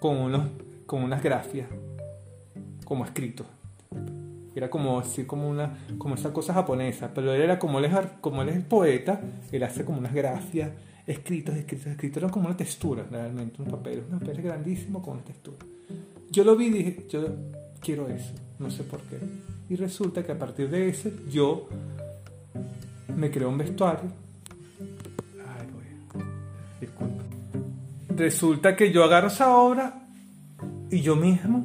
con, 0.00 0.16
unos, 0.16 0.48
con 0.86 1.02
unas 1.02 1.22
grafias, 1.22 1.68
como 2.84 3.04
escritos. 3.04 3.46
Era 4.54 4.68
como 4.68 4.98
así, 4.98 5.24
como 5.24 5.48
una, 5.48 5.78
como 5.98 6.16
esa 6.16 6.32
cosa 6.32 6.54
japonesa, 6.54 7.12
pero 7.14 7.32
él 7.32 7.40
era 7.40 7.58
como 7.58 7.78
él 7.78 7.84
es, 7.86 7.94
como 8.20 8.42
él 8.42 8.48
es 8.48 8.56
el 8.56 8.64
poeta, 8.64 9.20
él 9.52 9.62
hace 9.62 9.84
como 9.84 9.98
unas 9.98 10.12
grafias, 10.12 10.70
escritos, 11.06 11.56
escritos, 11.56 11.86
escritos, 11.86 12.16
eran 12.18 12.30
como 12.30 12.46
una 12.46 12.56
textura 12.56 13.04
realmente, 13.10 13.62
un 13.62 13.68
papel, 13.68 14.04
un 14.10 14.18
papel 14.18 14.42
grandísimo 14.42 15.00
con 15.00 15.14
una 15.14 15.24
textura. 15.24 15.58
Yo 16.30 16.44
lo 16.44 16.56
vi 16.56 16.66
y 16.66 16.70
dije, 16.70 17.06
yo 17.08 17.26
quiero 17.80 18.08
eso, 18.08 18.32
no 18.58 18.70
sé 18.70 18.84
por 18.84 19.00
qué. 19.02 19.18
Y 19.68 19.76
resulta 19.76 20.22
que 20.24 20.32
a 20.32 20.38
partir 20.38 20.68
de 20.68 20.88
ese 20.88 21.12
yo 21.30 21.68
me 23.16 23.30
creé 23.30 23.46
un 23.46 23.58
vestuario. 23.58 24.10
Ay, 24.80 25.66
voy. 25.72 26.24
Disculpa. 26.80 27.24
Resulta 28.16 28.76
que 28.76 28.92
yo 28.92 29.04
agarro 29.04 29.28
esa 29.28 29.56
obra 29.56 30.08
y 30.90 31.00
yo 31.00 31.16
mismo, 31.16 31.64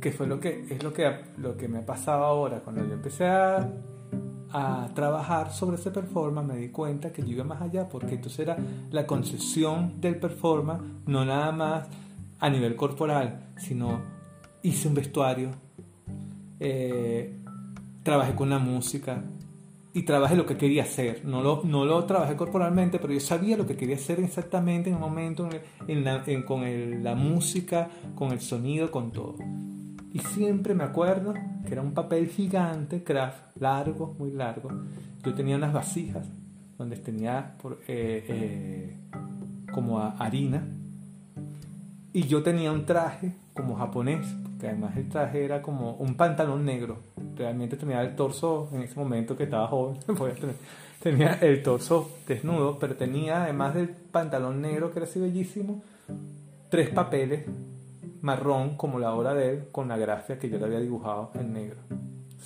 que 0.00 0.12
fue 0.12 0.26
lo 0.26 0.40
que 0.40 0.66
es 0.70 0.82
lo 0.82 0.92
que, 0.92 1.10
lo 1.36 1.56
que 1.56 1.68
me 1.68 1.78
ha 1.78 1.86
pasado 1.86 2.24
ahora, 2.24 2.60
cuando 2.60 2.84
yo 2.86 2.94
empecé 2.94 3.26
a, 3.26 3.68
a 4.52 4.88
trabajar 4.94 5.52
sobre 5.52 5.76
ese 5.76 5.90
performance, 5.90 6.48
me 6.48 6.56
di 6.56 6.70
cuenta 6.70 7.12
que 7.12 7.22
yo 7.22 7.28
iba 7.28 7.44
más 7.44 7.62
allá, 7.62 7.88
porque 7.88 8.14
entonces 8.14 8.40
era 8.40 8.56
la 8.90 9.06
concepción 9.06 10.00
del 10.00 10.16
performance, 10.16 10.82
no 11.06 11.24
nada 11.24 11.52
más 11.52 11.88
a 12.38 12.48
nivel 12.48 12.74
corporal, 12.76 13.52
sino 13.56 14.00
hice 14.62 14.88
un 14.88 14.94
vestuario, 14.94 15.50
eh, 16.58 17.38
trabajé 18.02 18.34
con 18.34 18.50
la 18.50 18.58
música 18.58 19.22
y 19.92 20.02
trabajé 20.02 20.36
lo 20.36 20.46
que 20.46 20.56
quería 20.56 20.84
hacer. 20.84 21.24
No 21.24 21.42
lo, 21.42 21.62
no 21.64 21.84
lo 21.84 22.04
trabajé 22.04 22.36
corporalmente, 22.36 22.98
pero 22.98 23.12
yo 23.12 23.20
sabía 23.20 23.56
lo 23.56 23.66
que 23.66 23.76
quería 23.76 23.96
hacer 23.96 24.20
exactamente 24.20 24.88
en 24.88 24.96
el 24.96 25.00
momento, 25.00 25.48
en 25.86 26.42
con 26.42 27.02
la 27.02 27.14
música, 27.14 27.90
con 28.14 28.32
el 28.32 28.40
sonido, 28.40 28.90
con 28.90 29.12
todo. 29.12 29.36
Y 30.12 30.18
siempre 30.18 30.74
me 30.74 30.84
acuerdo 30.84 31.34
que 31.64 31.72
era 31.72 31.82
un 31.82 31.92
papel 31.92 32.28
gigante, 32.28 33.04
craft, 33.04 33.56
largo, 33.58 34.14
muy 34.18 34.32
largo. 34.32 34.70
Yo 35.24 35.34
tenía 35.34 35.56
unas 35.56 35.72
vasijas 35.72 36.26
donde 36.76 36.96
tenía 36.96 37.54
eh, 37.86 38.24
eh, 38.28 38.96
como 39.72 40.00
harina. 40.00 40.66
Y 42.12 42.24
yo 42.26 42.42
tenía 42.42 42.72
un 42.72 42.86
traje 42.86 43.34
como 43.54 43.76
japonés, 43.76 44.26
que 44.58 44.68
además 44.68 44.96
el 44.96 45.08
traje 45.08 45.44
era 45.44 45.62
como 45.62 45.92
un 45.92 46.16
pantalón 46.16 46.64
negro. 46.64 46.98
Realmente 47.36 47.76
tenía 47.76 48.02
el 48.02 48.16
torso, 48.16 48.68
en 48.72 48.82
ese 48.82 48.98
momento 48.98 49.36
que 49.36 49.44
estaba 49.44 49.68
joven, 49.68 49.98
tenía 51.00 51.34
el 51.34 51.62
torso 51.62 52.10
desnudo, 52.26 52.78
pero 52.80 52.96
tenía 52.96 53.44
además 53.44 53.74
del 53.74 53.88
pantalón 53.88 54.60
negro, 54.60 54.90
que 54.90 54.98
era 54.98 55.06
así 55.06 55.20
bellísimo, 55.20 55.82
tres 56.68 56.90
papeles 56.90 57.44
marrón, 58.20 58.76
como 58.76 58.98
la 58.98 59.14
obra 59.14 59.34
de 59.34 59.50
él, 59.50 59.64
con 59.72 59.88
la 59.88 59.96
grafia 59.96 60.38
que 60.38 60.48
yo 60.48 60.58
le 60.58 60.66
había 60.66 60.80
dibujado 60.80 61.30
en 61.34 61.52
negro. 61.52 61.78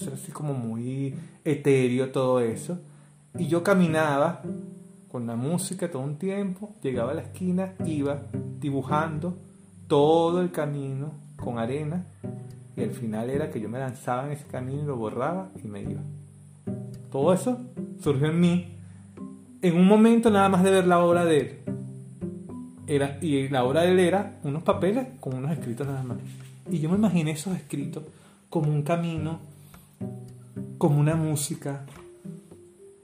Era 0.00 0.14
así 0.14 0.32
como 0.32 0.54
muy 0.54 1.14
etéreo 1.44 2.11
todo 2.11 2.40
eso. 2.40 2.78
Y 3.38 3.46
yo 3.46 3.62
caminaba 3.62 4.42
con 5.11 5.26
la 5.26 5.37
música 5.37 5.90
todo 5.90 6.02
un 6.02 6.16
tiempo, 6.16 6.73
llegaba 6.82 7.12
a 7.12 7.14
la 7.14 7.23
esquina, 7.23 7.75
iba 7.84 8.23
dibujando 8.61 9.37
todo 9.87 10.40
el 10.40 10.50
camino 10.50 11.12
con 11.37 11.58
arena 11.58 12.06
y 12.76 12.82
al 12.82 12.90
final 12.90 13.31
era 13.31 13.50
que 13.50 13.61
yo 13.61 13.68
me 13.68 13.79
lanzaba 13.79 14.26
en 14.26 14.33
ese 14.33 14.46
camino 14.46 14.83
y 14.83 14.87
lo 14.87 14.96
borraba 14.96 15.50
y 15.62 15.68
me 15.68 15.83
iba. 15.83 16.00
Todo 17.11 17.33
eso 17.33 17.61
surgió 18.00 18.26
en 18.29 18.40
mí 18.40 18.74
en 19.62 19.76
un 19.76 19.87
momento 19.87 20.31
nada 20.31 20.48
más 20.48 20.62
de 20.62 20.70
ver 20.70 20.87
la 20.87 21.02
obra 21.02 21.24
de 21.24 21.38
él. 21.38 21.59
Era, 22.87 23.18
y 23.20 23.49
la 23.49 23.64
obra 23.64 23.83
de 23.83 23.92
él 23.92 23.99
era 23.99 24.38
unos 24.42 24.62
papeles 24.62 25.07
con 25.20 25.35
unos 25.35 25.53
escritos 25.53 25.87
nada 25.87 26.03
más. 26.03 26.18
Y 26.70 26.79
yo 26.79 26.90
me 26.90 26.97
imaginé 26.97 27.33
esos 27.33 27.57
escritos 27.57 28.05
como 28.51 28.70
un 28.70 28.83
camino, 28.83 29.40
como 30.79 31.01
una 31.01 31.14
música, 31.14 31.85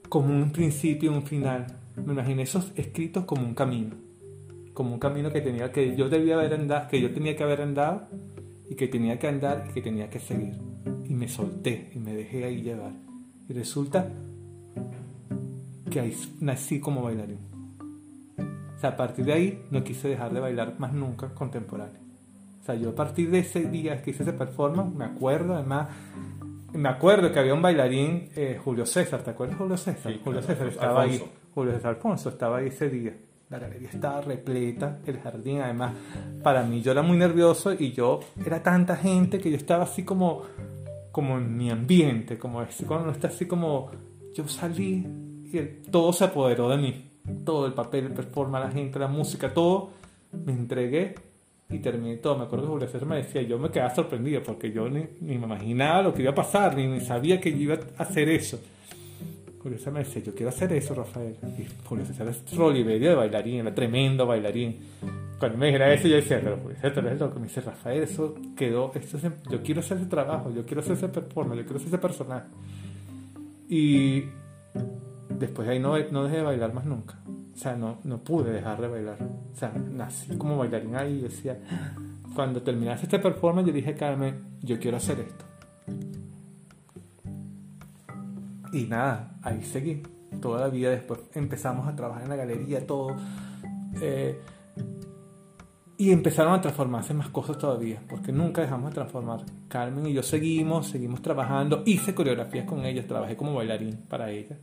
como 0.07 0.33
un 0.33 0.51
principio 0.51 1.11
un 1.11 1.23
final. 1.23 1.67
Me 1.95 2.13
imaginé 2.13 2.43
esos 2.43 2.71
escritos 2.75 3.25
como 3.25 3.43
un 3.43 3.53
camino, 3.53 3.95
como 4.73 4.93
un 4.93 4.99
camino 4.99 5.31
que 5.31 5.41
tenía 5.41 5.71
que 5.71 5.95
yo 5.95 6.09
debía 6.09 6.35
haber 6.35 6.53
andado, 6.53 6.87
que 6.89 7.01
yo 7.01 7.13
tenía 7.13 7.35
que 7.35 7.43
haber 7.43 7.61
andado 7.61 8.07
y 8.69 8.75
que 8.75 8.87
tenía 8.87 9.19
que 9.19 9.27
andar 9.27 9.67
y 9.69 9.73
que 9.73 9.81
tenía 9.81 10.09
que 10.09 10.19
seguir. 10.19 10.53
Y 11.07 11.13
me 11.13 11.27
solté 11.27 11.91
y 11.93 11.99
me 11.99 12.13
dejé 12.13 12.45
ahí 12.45 12.61
llevar. 12.61 12.93
Y 13.49 13.53
resulta 13.53 14.07
que 15.89 15.99
ahí 15.99 16.15
nací 16.39 16.79
como 16.79 17.03
bailarín. 17.03 17.50
Sea, 18.81 18.89
a 18.89 18.97
partir 18.97 19.25
de 19.25 19.33
ahí 19.33 19.63
no 19.69 19.83
quise 19.83 20.07
dejar 20.07 20.33
de 20.33 20.39
bailar 20.39 20.79
más 20.79 20.91
nunca 20.91 21.29
contemporáneo. 21.35 22.01
O 22.59 22.65
sea, 22.65 22.73
yo 22.73 22.89
a 22.89 22.95
partir 22.95 23.29
de 23.29 23.37
ese 23.37 23.65
día 23.65 24.01
que 24.01 24.09
hice 24.09 24.23
ese 24.23 24.33
performance, 24.33 24.91
me 24.95 25.05
acuerdo 25.05 25.53
además, 25.53 25.89
me 26.73 26.89
acuerdo 26.89 27.31
que 27.31 27.37
había 27.37 27.53
un 27.53 27.61
bailarín, 27.61 28.29
eh, 28.35 28.59
Julio 28.59 28.87
César, 28.87 29.21
¿te 29.21 29.29
acuerdas 29.29 29.59
Julio 29.59 29.77
César? 29.77 30.11
Julio 30.23 30.41
César 30.41 30.65
estaba 30.65 31.03
ahí, 31.03 31.23
Julio 31.53 31.73
César 31.73 31.91
Alfonso 31.91 32.29
estaba 32.29 32.57
ahí 32.57 32.69
ese 32.69 32.89
día. 32.89 33.15
La 33.51 33.59
galería 33.59 33.89
estaba 33.89 34.19
repleta, 34.21 34.97
el 35.05 35.19
jardín, 35.19 35.61
además, 35.61 35.93
para 36.41 36.63
mí 36.63 36.81
yo 36.81 36.91
era 36.91 37.03
muy 37.03 37.17
nervioso 37.17 37.73
y 37.73 37.91
yo 37.91 38.21
era 38.43 38.63
tanta 38.63 38.95
gente 38.95 39.37
que 39.37 39.51
yo 39.51 39.57
estaba 39.57 39.83
así 39.83 40.03
como, 40.03 40.41
como 41.11 41.37
en 41.37 41.55
mi 41.55 41.69
ambiente, 41.69 42.39
como 42.39 42.61
así, 42.61 42.83
cuando 42.85 43.03
uno 43.03 43.13
está 43.13 43.27
así 43.27 43.45
como, 43.45 43.91
yo 44.33 44.47
salí 44.47 45.05
y 45.53 45.59
todo 45.91 46.11
se 46.13 46.23
apoderó 46.23 46.67
de 46.69 46.77
mí, 46.77 47.10
todo 47.45 47.65
el 47.65 47.73
papel, 47.73 48.05
el 48.05 48.13
performance, 48.13 48.65
la 48.65 48.71
gente, 48.71 48.99
la 48.99 49.07
música, 49.07 49.53
todo, 49.53 49.91
me 50.45 50.53
entregué 50.53 51.15
y 51.69 51.79
terminé 51.79 52.17
todo. 52.17 52.37
Me 52.37 52.45
acuerdo 52.45 52.65
que 52.65 52.71
Julio 52.71 52.87
César 52.87 53.07
me 53.07 53.17
decía, 53.17 53.41
yo 53.41 53.57
me 53.57 53.69
quedaba 53.69 53.93
sorprendido 53.93 54.41
porque 54.43 54.71
yo 54.71 54.89
ni, 54.89 55.05
ni, 55.21 55.37
me 55.37 55.45
imaginaba 55.45 56.01
lo 56.01 56.13
que 56.13 56.21
iba 56.21 56.31
a 56.31 56.35
pasar, 56.35 56.75
ni, 56.75 56.87
ni 56.87 56.99
sabía 56.99 57.39
que 57.39 57.51
yo 57.51 57.59
iba 57.59 57.79
a 57.97 58.03
hacer 58.03 58.29
eso. 58.29 58.59
Julio 59.59 59.77
César 59.77 59.93
me 59.93 59.99
decía, 59.99 60.23
yo 60.23 60.33
quiero 60.33 60.49
hacer 60.49 60.73
eso, 60.73 60.95
Rafael. 60.95 61.35
Y 61.57 61.67
Julio 61.85 62.05
César 62.05 62.27
es 62.27 62.55
Roliverio 62.55 63.11
de 63.11 63.15
bailarín, 63.15 63.59
era 63.59 63.73
tremendo 63.73 64.25
bailarín. 64.25 64.79
Cuando 65.39 65.57
me 65.57 65.67
dijera 65.67 65.93
eso, 65.93 66.07
yo 66.07 66.15
decía, 66.15 66.39
pero 66.41 66.57
Julio 66.57 66.77
César 66.81 67.07
es 67.07 67.19
loco. 67.19 67.39
Me 67.39 67.47
dice, 67.47 67.61
Rafael, 67.61 68.03
eso 68.03 68.35
quedó, 68.55 68.91
esto 68.95 69.17
yo 69.49 69.61
quiero 69.61 69.81
hacer 69.81 69.97
ese 69.97 70.07
trabajo, 70.07 70.51
yo 70.51 70.65
quiero 70.65 70.81
hacer 70.81 70.93
ese 70.93 71.09
performance, 71.09 71.59
yo 71.59 71.65
quiero 71.65 71.77
hacer 71.77 71.87
ese 71.89 71.97
personaje. 71.97 72.47
Y 73.69 74.25
después 75.37 75.67
de 75.67 75.73
ahí 75.73 75.79
no, 75.79 75.97
no 76.11 76.23
dejé 76.23 76.37
de 76.37 76.43
bailar 76.43 76.73
más 76.73 76.85
nunca. 76.85 77.19
O 77.53 77.57
sea, 77.57 77.75
no, 77.75 77.99
no 78.03 78.19
pude 78.23 78.51
dejar 78.51 78.81
de 78.81 78.87
bailar. 78.87 79.17
O 79.21 79.55
sea, 79.55 79.71
nací 79.71 80.37
como 80.37 80.57
bailarín 80.57 80.95
ahí 80.95 81.19
y 81.19 81.21
decía, 81.21 81.59
cuando 82.35 82.61
terminaste 82.61 83.05
este 83.05 83.19
performance, 83.19 83.67
yo 83.67 83.73
dije, 83.73 83.93
Carmen, 83.95 84.57
yo 84.61 84.79
quiero 84.79 84.97
hacer 84.97 85.19
esto. 85.19 85.45
Y 88.73 88.85
nada, 88.85 89.37
ahí 89.43 89.63
seguí. 89.63 90.01
Toda 90.41 90.61
la 90.61 90.69
vida 90.69 90.89
después 90.89 91.19
empezamos 91.33 91.87
a 91.87 91.95
trabajar 91.95 92.23
en 92.23 92.29
la 92.29 92.35
galería, 92.37 92.87
todo. 92.87 93.15
Eh, 94.01 94.39
y 95.97 96.11
empezaron 96.11 96.53
a 96.53 96.61
transformarse 96.61 97.13
más 97.13 97.29
cosas 97.29 97.59
todavía, 97.59 98.01
porque 98.09 98.31
nunca 98.31 98.61
dejamos 98.61 98.89
de 98.89 98.95
transformar. 98.95 99.41
Carmen 99.67 100.07
y 100.07 100.13
yo 100.13 100.23
seguimos, 100.23 100.87
seguimos 100.87 101.21
trabajando. 101.21 101.83
Hice 101.85 102.15
coreografías 102.15 102.65
con 102.65 102.85
ella, 102.85 103.05
trabajé 103.05 103.37
como 103.37 103.53
bailarín 103.53 103.97
para 104.09 104.31
ella, 104.31 104.57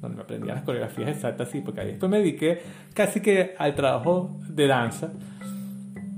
donde 0.00 0.16
me 0.16 0.22
aprendía 0.22 0.54
las 0.54 0.64
coreografías 0.64 1.10
exactas, 1.10 1.48
sí, 1.48 1.60
porque 1.60 1.80
ahí 1.80 1.88
después 1.88 2.10
me 2.10 2.18
dediqué 2.18 2.62
casi 2.94 3.20
que 3.20 3.54
al 3.58 3.74
trabajo 3.74 4.38
de 4.48 4.66
danza. 4.66 5.12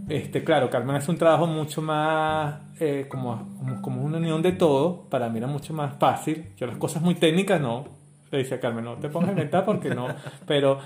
Este, 0.09 0.43
claro, 0.43 0.71
Carmen 0.71 0.97
hace 0.97 1.11
un 1.11 1.19
trabajo 1.19 1.47
mucho 1.47 1.83
más 1.83 2.61
eh, 2.81 3.07
como, 3.09 3.81
como, 3.83 4.03
una 4.03 4.17
unión 4.17 4.41
de 4.41 4.53
todo, 4.53 5.05
para 5.11 5.29
mí 5.29 5.39
era 5.39 5.47
mucho 5.47 5.75
más 5.75 5.97
fácil. 5.99 6.47
Yo 6.57 6.67
las 6.67 6.77
cosas 6.77 7.03
muy 7.03 7.15
técnicas 7.15 7.61
no, 7.61 7.85
le 8.31 8.39
decía 8.39 8.59
Carmen, 8.59 8.85
no 8.85 8.97
te 8.97 9.09
pongas 9.09 9.29
a 9.29 9.33
inventar 9.33 9.65
porque 9.65 9.95
no, 9.95 10.09
pero 10.47 10.79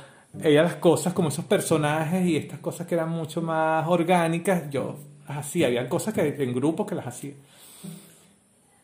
ella 0.42 0.62
las 0.62 0.76
cosas 0.76 1.12
como 1.12 1.28
esos 1.28 1.44
personajes 1.44 2.26
y 2.26 2.36
estas 2.36 2.58
cosas 2.58 2.86
que 2.86 2.94
eran 2.94 3.10
mucho 3.10 3.42
más 3.42 3.86
orgánicas, 3.86 4.70
yo 4.70 4.96
las 5.28 5.38
hacía, 5.38 5.68
había 5.68 5.88
cosas 5.88 6.14
que 6.14 6.42
en 6.42 6.54
grupo 6.54 6.84
que 6.84 6.94
las 6.94 7.06
hacía. 7.06 7.34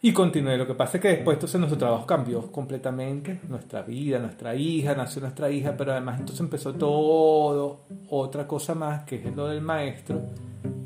Y 0.00 0.12
continué, 0.12 0.56
lo 0.56 0.64
que 0.64 0.74
pasa 0.74 0.98
es 0.98 1.02
que 1.02 1.08
después 1.08 1.34
entonces 1.34 1.58
nuestro 1.58 1.76
trabajo 1.76 2.06
cambió 2.06 2.52
completamente, 2.52 3.40
nuestra 3.48 3.82
vida, 3.82 4.20
nuestra 4.20 4.54
hija, 4.54 4.94
nació 4.94 5.22
nuestra 5.22 5.50
hija, 5.50 5.76
pero 5.76 5.90
además 5.90 6.20
entonces 6.20 6.38
empezó 6.38 6.72
todo, 6.74 7.80
otra 8.08 8.46
cosa 8.46 8.76
más, 8.76 9.02
que 9.02 9.16
es 9.16 9.34
lo 9.34 9.48
del 9.48 9.60
maestro, 9.60 10.20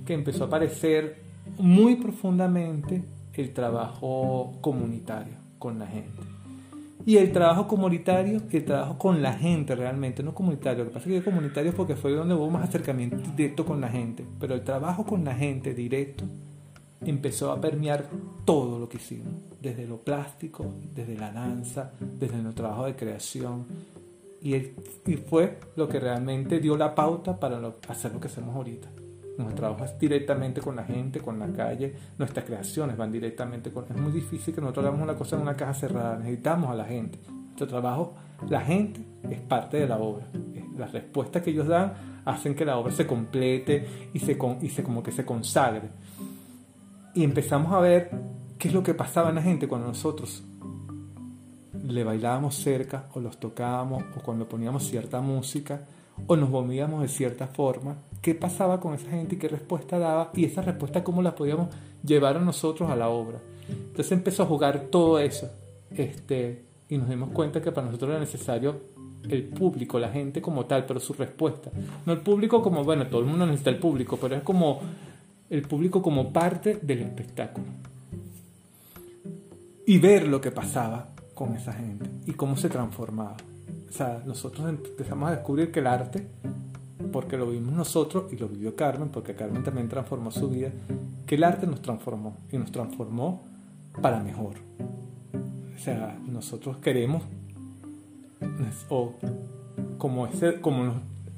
que 0.07 0.14
empezó 0.14 0.44
a 0.44 0.46
aparecer 0.46 1.20
muy 1.59 1.96
profundamente 1.96 3.05
el 3.35 3.53
trabajo 3.53 4.55
comunitario 4.62 5.35
con 5.59 5.79
la 5.79 5.87
gente. 5.87 6.22
Y 7.05 7.18
el 7.18 7.33
trabajo 7.33 7.68
comunitario, 7.68 8.40
el 8.51 8.64
trabajo 8.64 8.96
con 8.96 9.20
la 9.20 9.35
gente 9.35 9.75
realmente, 9.75 10.22
no 10.22 10.33
comunitario. 10.33 10.85
Lo 10.85 10.90
que 10.90 10.94
pasa 10.94 11.11
es 11.11 11.18
que 11.18 11.25
comunitario 11.25 11.75
porque 11.75 11.96
fue 11.96 12.12
donde 12.12 12.35
hubo 12.35 12.48
más 12.48 12.66
acercamiento 12.66 13.18
directo 13.37 13.66
con 13.66 13.81
la 13.81 13.88
gente. 13.88 14.25
Pero 14.38 14.55
el 14.55 14.62
trabajo 14.62 15.05
con 15.05 15.25
la 15.25 15.35
gente 15.35 15.75
directo 15.75 16.25
empezó 17.04 17.52
a 17.52 17.60
permear 17.60 18.06
todo 18.44 18.78
lo 18.78 18.88
que 18.88 18.96
hicimos, 18.96 19.34
desde 19.60 19.86
lo 19.86 19.98
plástico, 19.98 20.66
desde 20.94 21.16
la 21.16 21.32
danza, 21.32 21.92
desde 22.00 22.34
nuestro 22.34 22.64
trabajo 22.64 22.86
de 22.86 22.96
creación. 22.96 23.66
Y, 24.40 24.54
y 24.54 25.16
fue 25.28 25.58
lo 25.76 25.88
que 25.88 26.00
realmente 26.00 26.58
dio 26.58 26.76
la 26.76 26.94
pauta 26.94 27.38
para 27.38 27.60
hacer 27.88 28.12
lo 28.12 28.20
que 28.20 28.26
hacemos 28.26 28.54
ahorita. 28.56 28.88
Nuestro 29.38 29.56
trabajo 29.56 29.84
es 29.84 29.98
directamente 29.98 30.60
con 30.60 30.76
la 30.76 30.84
gente, 30.84 31.20
con 31.20 31.38
la 31.38 31.50
calle, 31.52 31.94
nuestras 32.18 32.44
creaciones 32.44 32.96
van 32.96 33.10
directamente 33.10 33.70
con... 33.70 33.84
Es 33.84 33.96
muy 33.96 34.12
difícil 34.12 34.54
que 34.54 34.60
nosotros 34.60 34.84
hagamos 34.84 35.02
una 35.02 35.14
cosa 35.14 35.36
en 35.36 35.42
una 35.42 35.54
caja 35.54 35.72
cerrada, 35.72 36.18
necesitamos 36.18 36.70
a 36.70 36.74
la 36.74 36.84
gente. 36.84 37.18
Nuestro 37.28 37.66
trabajo, 37.66 38.14
la 38.48 38.60
gente 38.60 39.00
es 39.30 39.40
parte 39.40 39.78
de 39.78 39.86
la 39.86 39.98
obra. 39.98 40.26
Las 40.76 40.92
respuestas 40.92 41.42
que 41.42 41.50
ellos 41.50 41.66
dan 41.66 41.94
hacen 42.24 42.54
que 42.54 42.64
la 42.64 42.76
obra 42.76 42.92
se 42.92 43.06
complete 43.06 44.10
y 44.12 44.18
se, 44.18 44.36
y 44.60 44.68
se 44.68 44.82
como 44.82 45.02
que 45.02 45.12
se 45.12 45.24
consagre. 45.24 45.88
Y 47.14 47.25
empezamos 47.25 47.72
a 47.72 47.81
ver 47.81 48.11
qué 48.59 48.68
es 48.68 48.75
lo 48.75 48.83
que 48.83 48.94
pasaba 48.94 49.29
en 49.29 49.35
la 49.35 49.42
gente 49.42 49.68
cuando 49.68 49.88
nosotros 49.88 50.42
le 51.87 52.05
bailábamos 52.05 52.55
cerca 52.55 53.09
o 53.14 53.20
los 53.20 53.38
tocábamos 53.38 54.05
o 54.16 54.20
cuando 54.20 54.48
poníamos 54.48 54.85
cierta 54.85 55.20
música 55.20 55.87
o 56.27 56.37
nos 56.37 56.48
movíamos 56.48 57.03
de 57.03 57.09
cierta 57.09 57.46
forma, 57.46 57.96
qué 58.20 58.35
pasaba 58.35 58.81
con 58.81 58.94
esa 58.94 59.11
gente 59.11 59.35
y 59.35 59.38
qué 59.38 59.48
respuesta 59.48 59.98
daba 59.98 60.31
y 60.35 60.44
esa 60.44 60.62
respuesta 60.62 61.03
cómo 61.03 61.22
la 61.22 61.35
podíamos 61.35 61.68
llevar 62.05 62.37
a 62.37 62.40
nosotros 62.40 62.88
a 62.90 62.96
la 62.96 63.09
obra. 63.09 63.40
Entonces 63.68 64.12
empezó 64.12 64.44
a 64.44 64.46
jugar 64.46 64.87
todo 64.90 65.18
eso 65.18 65.51
este, 65.96 66.64
y 66.88 66.98
nos 66.98 67.09
dimos 67.09 67.31
cuenta 67.31 67.61
que 67.61 67.72
para 67.72 67.87
nosotros 67.87 68.11
era 68.11 68.20
necesario 68.20 68.92
el 69.29 69.44
público, 69.44 69.98
la 69.98 70.11
gente 70.11 70.42
como 70.42 70.66
tal, 70.66 70.85
pero 70.85 71.01
su 71.01 71.12
respuesta. 71.12 71.70
No 72.07 72.12
el 72.12 72.20
público 72.20 72.62
como, 72.62 72.85
bueno, 72.85 73.07
todo 73.07 73.20
el 73.20 73.27
mundo 73.27 73.46
necesita 73.46 73.70
el 73.70 73.79
público, 73.79 74.18
pero 74.20 74.37
es 74.37 74.42
como 74.42 74.81
el 75.52 75.60
público 75.68 76.00
como 76.00 76.32
parte 76.32 76.78
del 76.80 77.02
espectáculo. 77.02 77.66
Y 79.84 79.98
ver 79.98 80.26
lo 80.26 80.40
que 80.40 80.50
pasaba 80.50 81.10
con 81.34 81.54
esa 81.54 81.74
gente 81.74 82.08
y 82.24 82.32
cómo 82.32 82.56
se 82.56 82.70
transformaba. 82.70 83.36
O 83.86 83.92
sea, 83.92 84.22
nosotros 84.24 84.66
empezamos 84.66 85.28
a 85.28 85.32
descubrir 85.32 85.70
que 85.70 85.80
el 85.80 85.88
arte, 85.88 86.26
porque 87.12 87.36
lo 87.36 87.50
vimos 87.50 87.74
nosotros 87.74 88.32
y 88.32 88.36
lo 88.36 88.48
vivió 88.48 88.74
Carmen, 88.74 89.10
porque 89.10 89.34
Carmen 89.34 89.62
también 89.62 89.90
transformó 89.90 90.30
su 90.30 90.48
vida, 90.48 90.70
que 91.26 91.34
el 91.34 91.44
arte 91.44 91.66
nos 91.66 91.82
transformó 91.82 92.38
y 92.50 92.56
nos 92.56 92.72
transformó 92.72 93.44
para 94.00 94.22
mejor. 94.22 94.54
O 95.76 95.78
sea, 95.78 96.18
nosotros 96.26 96.78
queremos, 96.78 97.24
o 98.88 99.12
como, 99.98 100.26
ese, 100.28 100.62
como, 100.62 100.94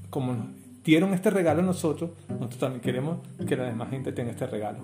como 0.09 0.37
dieron 0.85 1.15
este 1.15 1.31
regalo 1.31 1.61
a 1.61 1.65
nosotros, 1.65 2.11
nosotros 2.29 2.59
también 2.59 2.81
queremos 2.81 3.19
que 3.47 3.57
la 3.57 3.65
demás 3.65 3.91
gente 3.91 4.13
tenga 4.13 4.31
este 4.31 4.47
regalo. 4.47 4.79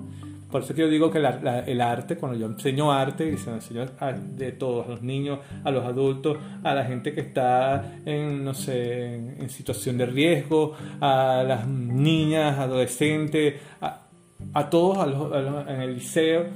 Por 0.50 0.62
eso 0.62 0.74
que 0.74 0.80
yo 0.80 0.88
digo 0.88 1.10
que 1.10 1.18
el 1.18 1.80
arte, 1.80 2.16
cuando 2.16 2.36
yo 2.36 2.46
enseño 2.46 2.90
arte, 2.90 3.30
y 3.30 3.36
se 3.36 3.50
lo 3.50 3.56
enseño 3.56 3.86
a, 4.00 4.12
de 4.12 4.50
todos, 4.52 4.86
a 4.86 4.90
los 4.90 5.02
niños, 5.02 5.38
a 5.62 5.70
los 5.70 5.84
adultos, 5.84 6.38
a 6.64 6.74
la 6.74 6.84
gente 6.84 7.12
que 7.12 7.20
está 7.20 7.98
en, 8.04 8.44
no 8.44 8.52
sé, 8.52 9.14
en, 9.14 9.48
situación 9.48 9.96
de 9.96 10.06
riesgo, 10.06 10.74
a 11.00 11.44
las 11.46 11.68
niñas, 11.68 12.58
adolescentes, 12.58 13.60
a, 13.80 14.06
a 14.54 14.70
todos 14.70 14.98
a 14.98 15.72
en 15.72 15.80
el 15.82 15.94
liceo, 15.94 16.46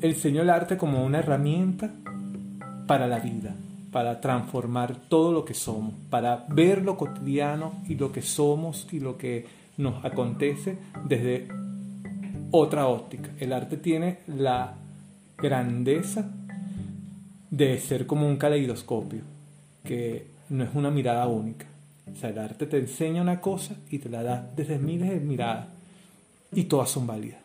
enseño 0.00 0.42
el 0.42 0.50
arte 0.50 0.78
como 0.78 1.04
una 1.04 1.18
herramienta 1.18 1.90
para 2.86 3.06
la 3.06 3.18
vida, 3.18 3.54
para 3.90 4.20
transformar 4.20 4.96
todo 5.08 5.32
lo 5.32 5.44
que 5.44 5.54
somos, 5.54 5.94
para 6.10 6.46
ver 6.48 6.82
lo 6.82 6.96
cotidiano 6.96 7.82
y 7.88 7.94
lo 7.94 8.12
que 8.12 8.22
somos 8.22 8.86
y 8.92 9.00
lo 9.00 9.16
que 9.16 9.46
nos 9.76 10.04
acontece 10.04 10.78
desde 11.06 11.48
otra 12.50 12.86
óptica. 12.86 13.30
El 13.38 13.52
arte 13.52 13.76
tiene 13.76 14.18
la 14.26 14.74
grandeza 15.36 16.30
de 17.50 17.78
ser 17.78 18.06
como 18.06 18.26
un 18.26 18.36
caleidoscopio, 18.36 19.22
que 19.84 20.26
no 20.50 20.64
es 20.64 20.70
una 20.74 20.90
mirada 20.90 21.26
única. 21.28 21.66
O 22.10 22.16
sea, 22.16 22.30
el 22.30 22.38
arte 22.38 22.66
te 22.66 22.78
enseña 22.78 23.22
una 23.22 23.40
cosa 23.40 23.76
y 23.90 23.98
te 23.98 24.08
la 24.08 24.22
da 24.22 24.50
desde 24.56 24.78
miles 24.78 25.10
de 25.10 25.20
miradas 25.20 25.68
y 26.52 26.64
todas 26.64 26.90
son 26.90 27.06
válidas. 27.06 27.40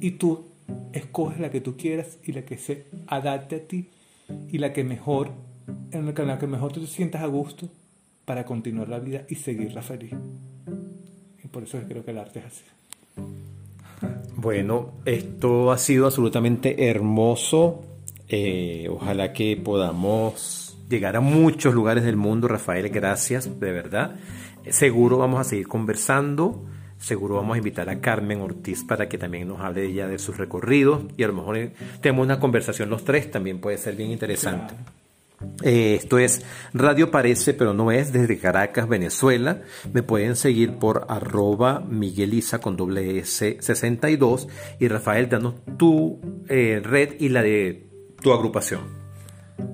Y 0.00 0.12
tú 0.12 0.44
escoges 0.92 1.40
la 1.40 1.50
que 1.50 1.60
tú 1.60 1.76
quieras 1.76 2.18
y 2.24 2.32
la 2.32 2.42
que 2.42 2.56
se 2.58 2.86
adapte 3.06 3.56
a 3.56 3.60
ti 3.66 3.88
y 4.50 4.58
la 4.58 4.72
que 4.72 4.84
mejor, 4.84 5.32
en 5.90 6.26
la 6.26 6.38
que 6.38 6.46
mejor 6.46 6.72
tú 6.72 6.80
te 6.80 6.86
sientas 6.86 7.22
a 7.22 7.26
gusto 7.26 7.68
para 8.24 8.44
continuar 8.44 8.88
la 8.88 8.98
vida 8.98 9.24
y 9.28 9.36
seguirla 9.36 9.82
feliz. 9.82 10.12
Y 11.42 11.48
por 11.48 11.62
eso 11.62 11.78
creo 11.88 12.04
que 12.04 12.10
el 12.10 12.18
arte 12.18 12.40
es 12.40 12.46
así. 12.46 12.64
Bueno, 14.36 14.92
esto 15.04 15.72
ha 15.72 15.78
sido 15.78 16.06
absolutamente 16.06 16.88
hermoso. 16.88 17.82
Eh, 18.28 18.88
ojalá 18.90 19.32
que 19.32 19.56
podamos 19.56 20.76
llegar 20.88 21.16
a 21.16 21.20
muchos 21.20 21.74
lugares 21.74 22.04
del 22.04 22.16
mundo. 22.16 22.48
Rafael, 22.48 22.88
gracias, 22.88 23.60
de 23.60 23.72
verdad. 23.72 24.16
Seguro 24.70 25.18
vamos 25.18 25.40
a 25.40 25.44
seguir 25.44 25.68
conversando. 25.68 26.64
Seguro 26.98 27.36
vamos 27.36 27.54
a 27.54 27.58
invitar 27.58 27.90
a 27.90 28.00
Carmen 28.00 28.40
Ortiz 28.40 28.82
para 28.82 29.08
que 29.08 29.18
también 29.18 29.48
nos 29.48 29.60
hable 29.60 29.84
ella 29.84 30.08
de 30.08 30.18
sus 30.18 30.38
recorridos. 30.38 31.04
Y 31.16 31.22
a 31.22 31.28
lo 31.28 31.34
mejor 31.34 31.58
eh, 31.58 31.72
tenemos 32.00 32.24
una 32.24 32.40
conversación 32.40 32.88
los 32.88 33.04
tres, 33.04 33.30
también 33.30 33.60
puede 33.60 33.76
ser 33.78 33.94
bien 33.94 34.10
interesante. 34.10 34.74
Eh, 35.62 35.96
esto 35.96 36.18
es 36.18 36.44
Radio 36.72 37.10
Parece, 37.10 37.54
pero 37.54 37.74
no 37.74 37.90
es, 37.90 38.12
desde 38.12 38.38
Caracas, 38.38 38.88
Venezuela. 38.88 39.62
Me 39.92 40.02
pueden 40.02 40.36
seguir 40.36 40.78
por 40.78 41.06
arroba 41.08 41.80
Migueliza 41.80 42.60
con 42.60 42.76
doble 42.76 43.18
S 43.18 43.58
62 43.60 44.48
y 44.80 44.88
Rafael, 44.88 45.28
danos 45.28 45.54
tu 45.76 46.20
eh, 46.48 46.80
red 46.82 47.16
y 47.20 47.28
la 47.28 47.42
de 47.42 47.88
tu 48.22 48.32
agrupación. 48.32 48.82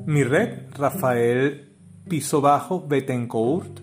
Mi 0.06 0.24
red, 0.24 0.68
Rafael 0.76 1.72
Piso 2.08 2.40
Bajo 2.40 2.86
Betencourt 2.86 3.80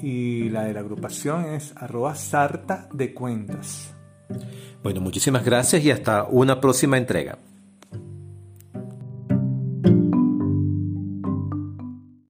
y 0.00 0.48
la 0.48 0.64
de 0.64 0.74
la 0.74 0.80
agrupación 0.80 1.44
es 1.46 1.74
arroba 1.76 2.14
Sarta 2.14 2.88
de 2.92 3.12
Cuentas. 3.14 3.94
Bueno, 4.82 5.00
muchísimas 5.00 5.44
gracias 5.44 5.82
y 5.84 5.90
hasta 5.90 6.24
una 6.24 6.60
próxima 6.60 6.98
entrega. 6.98 7.38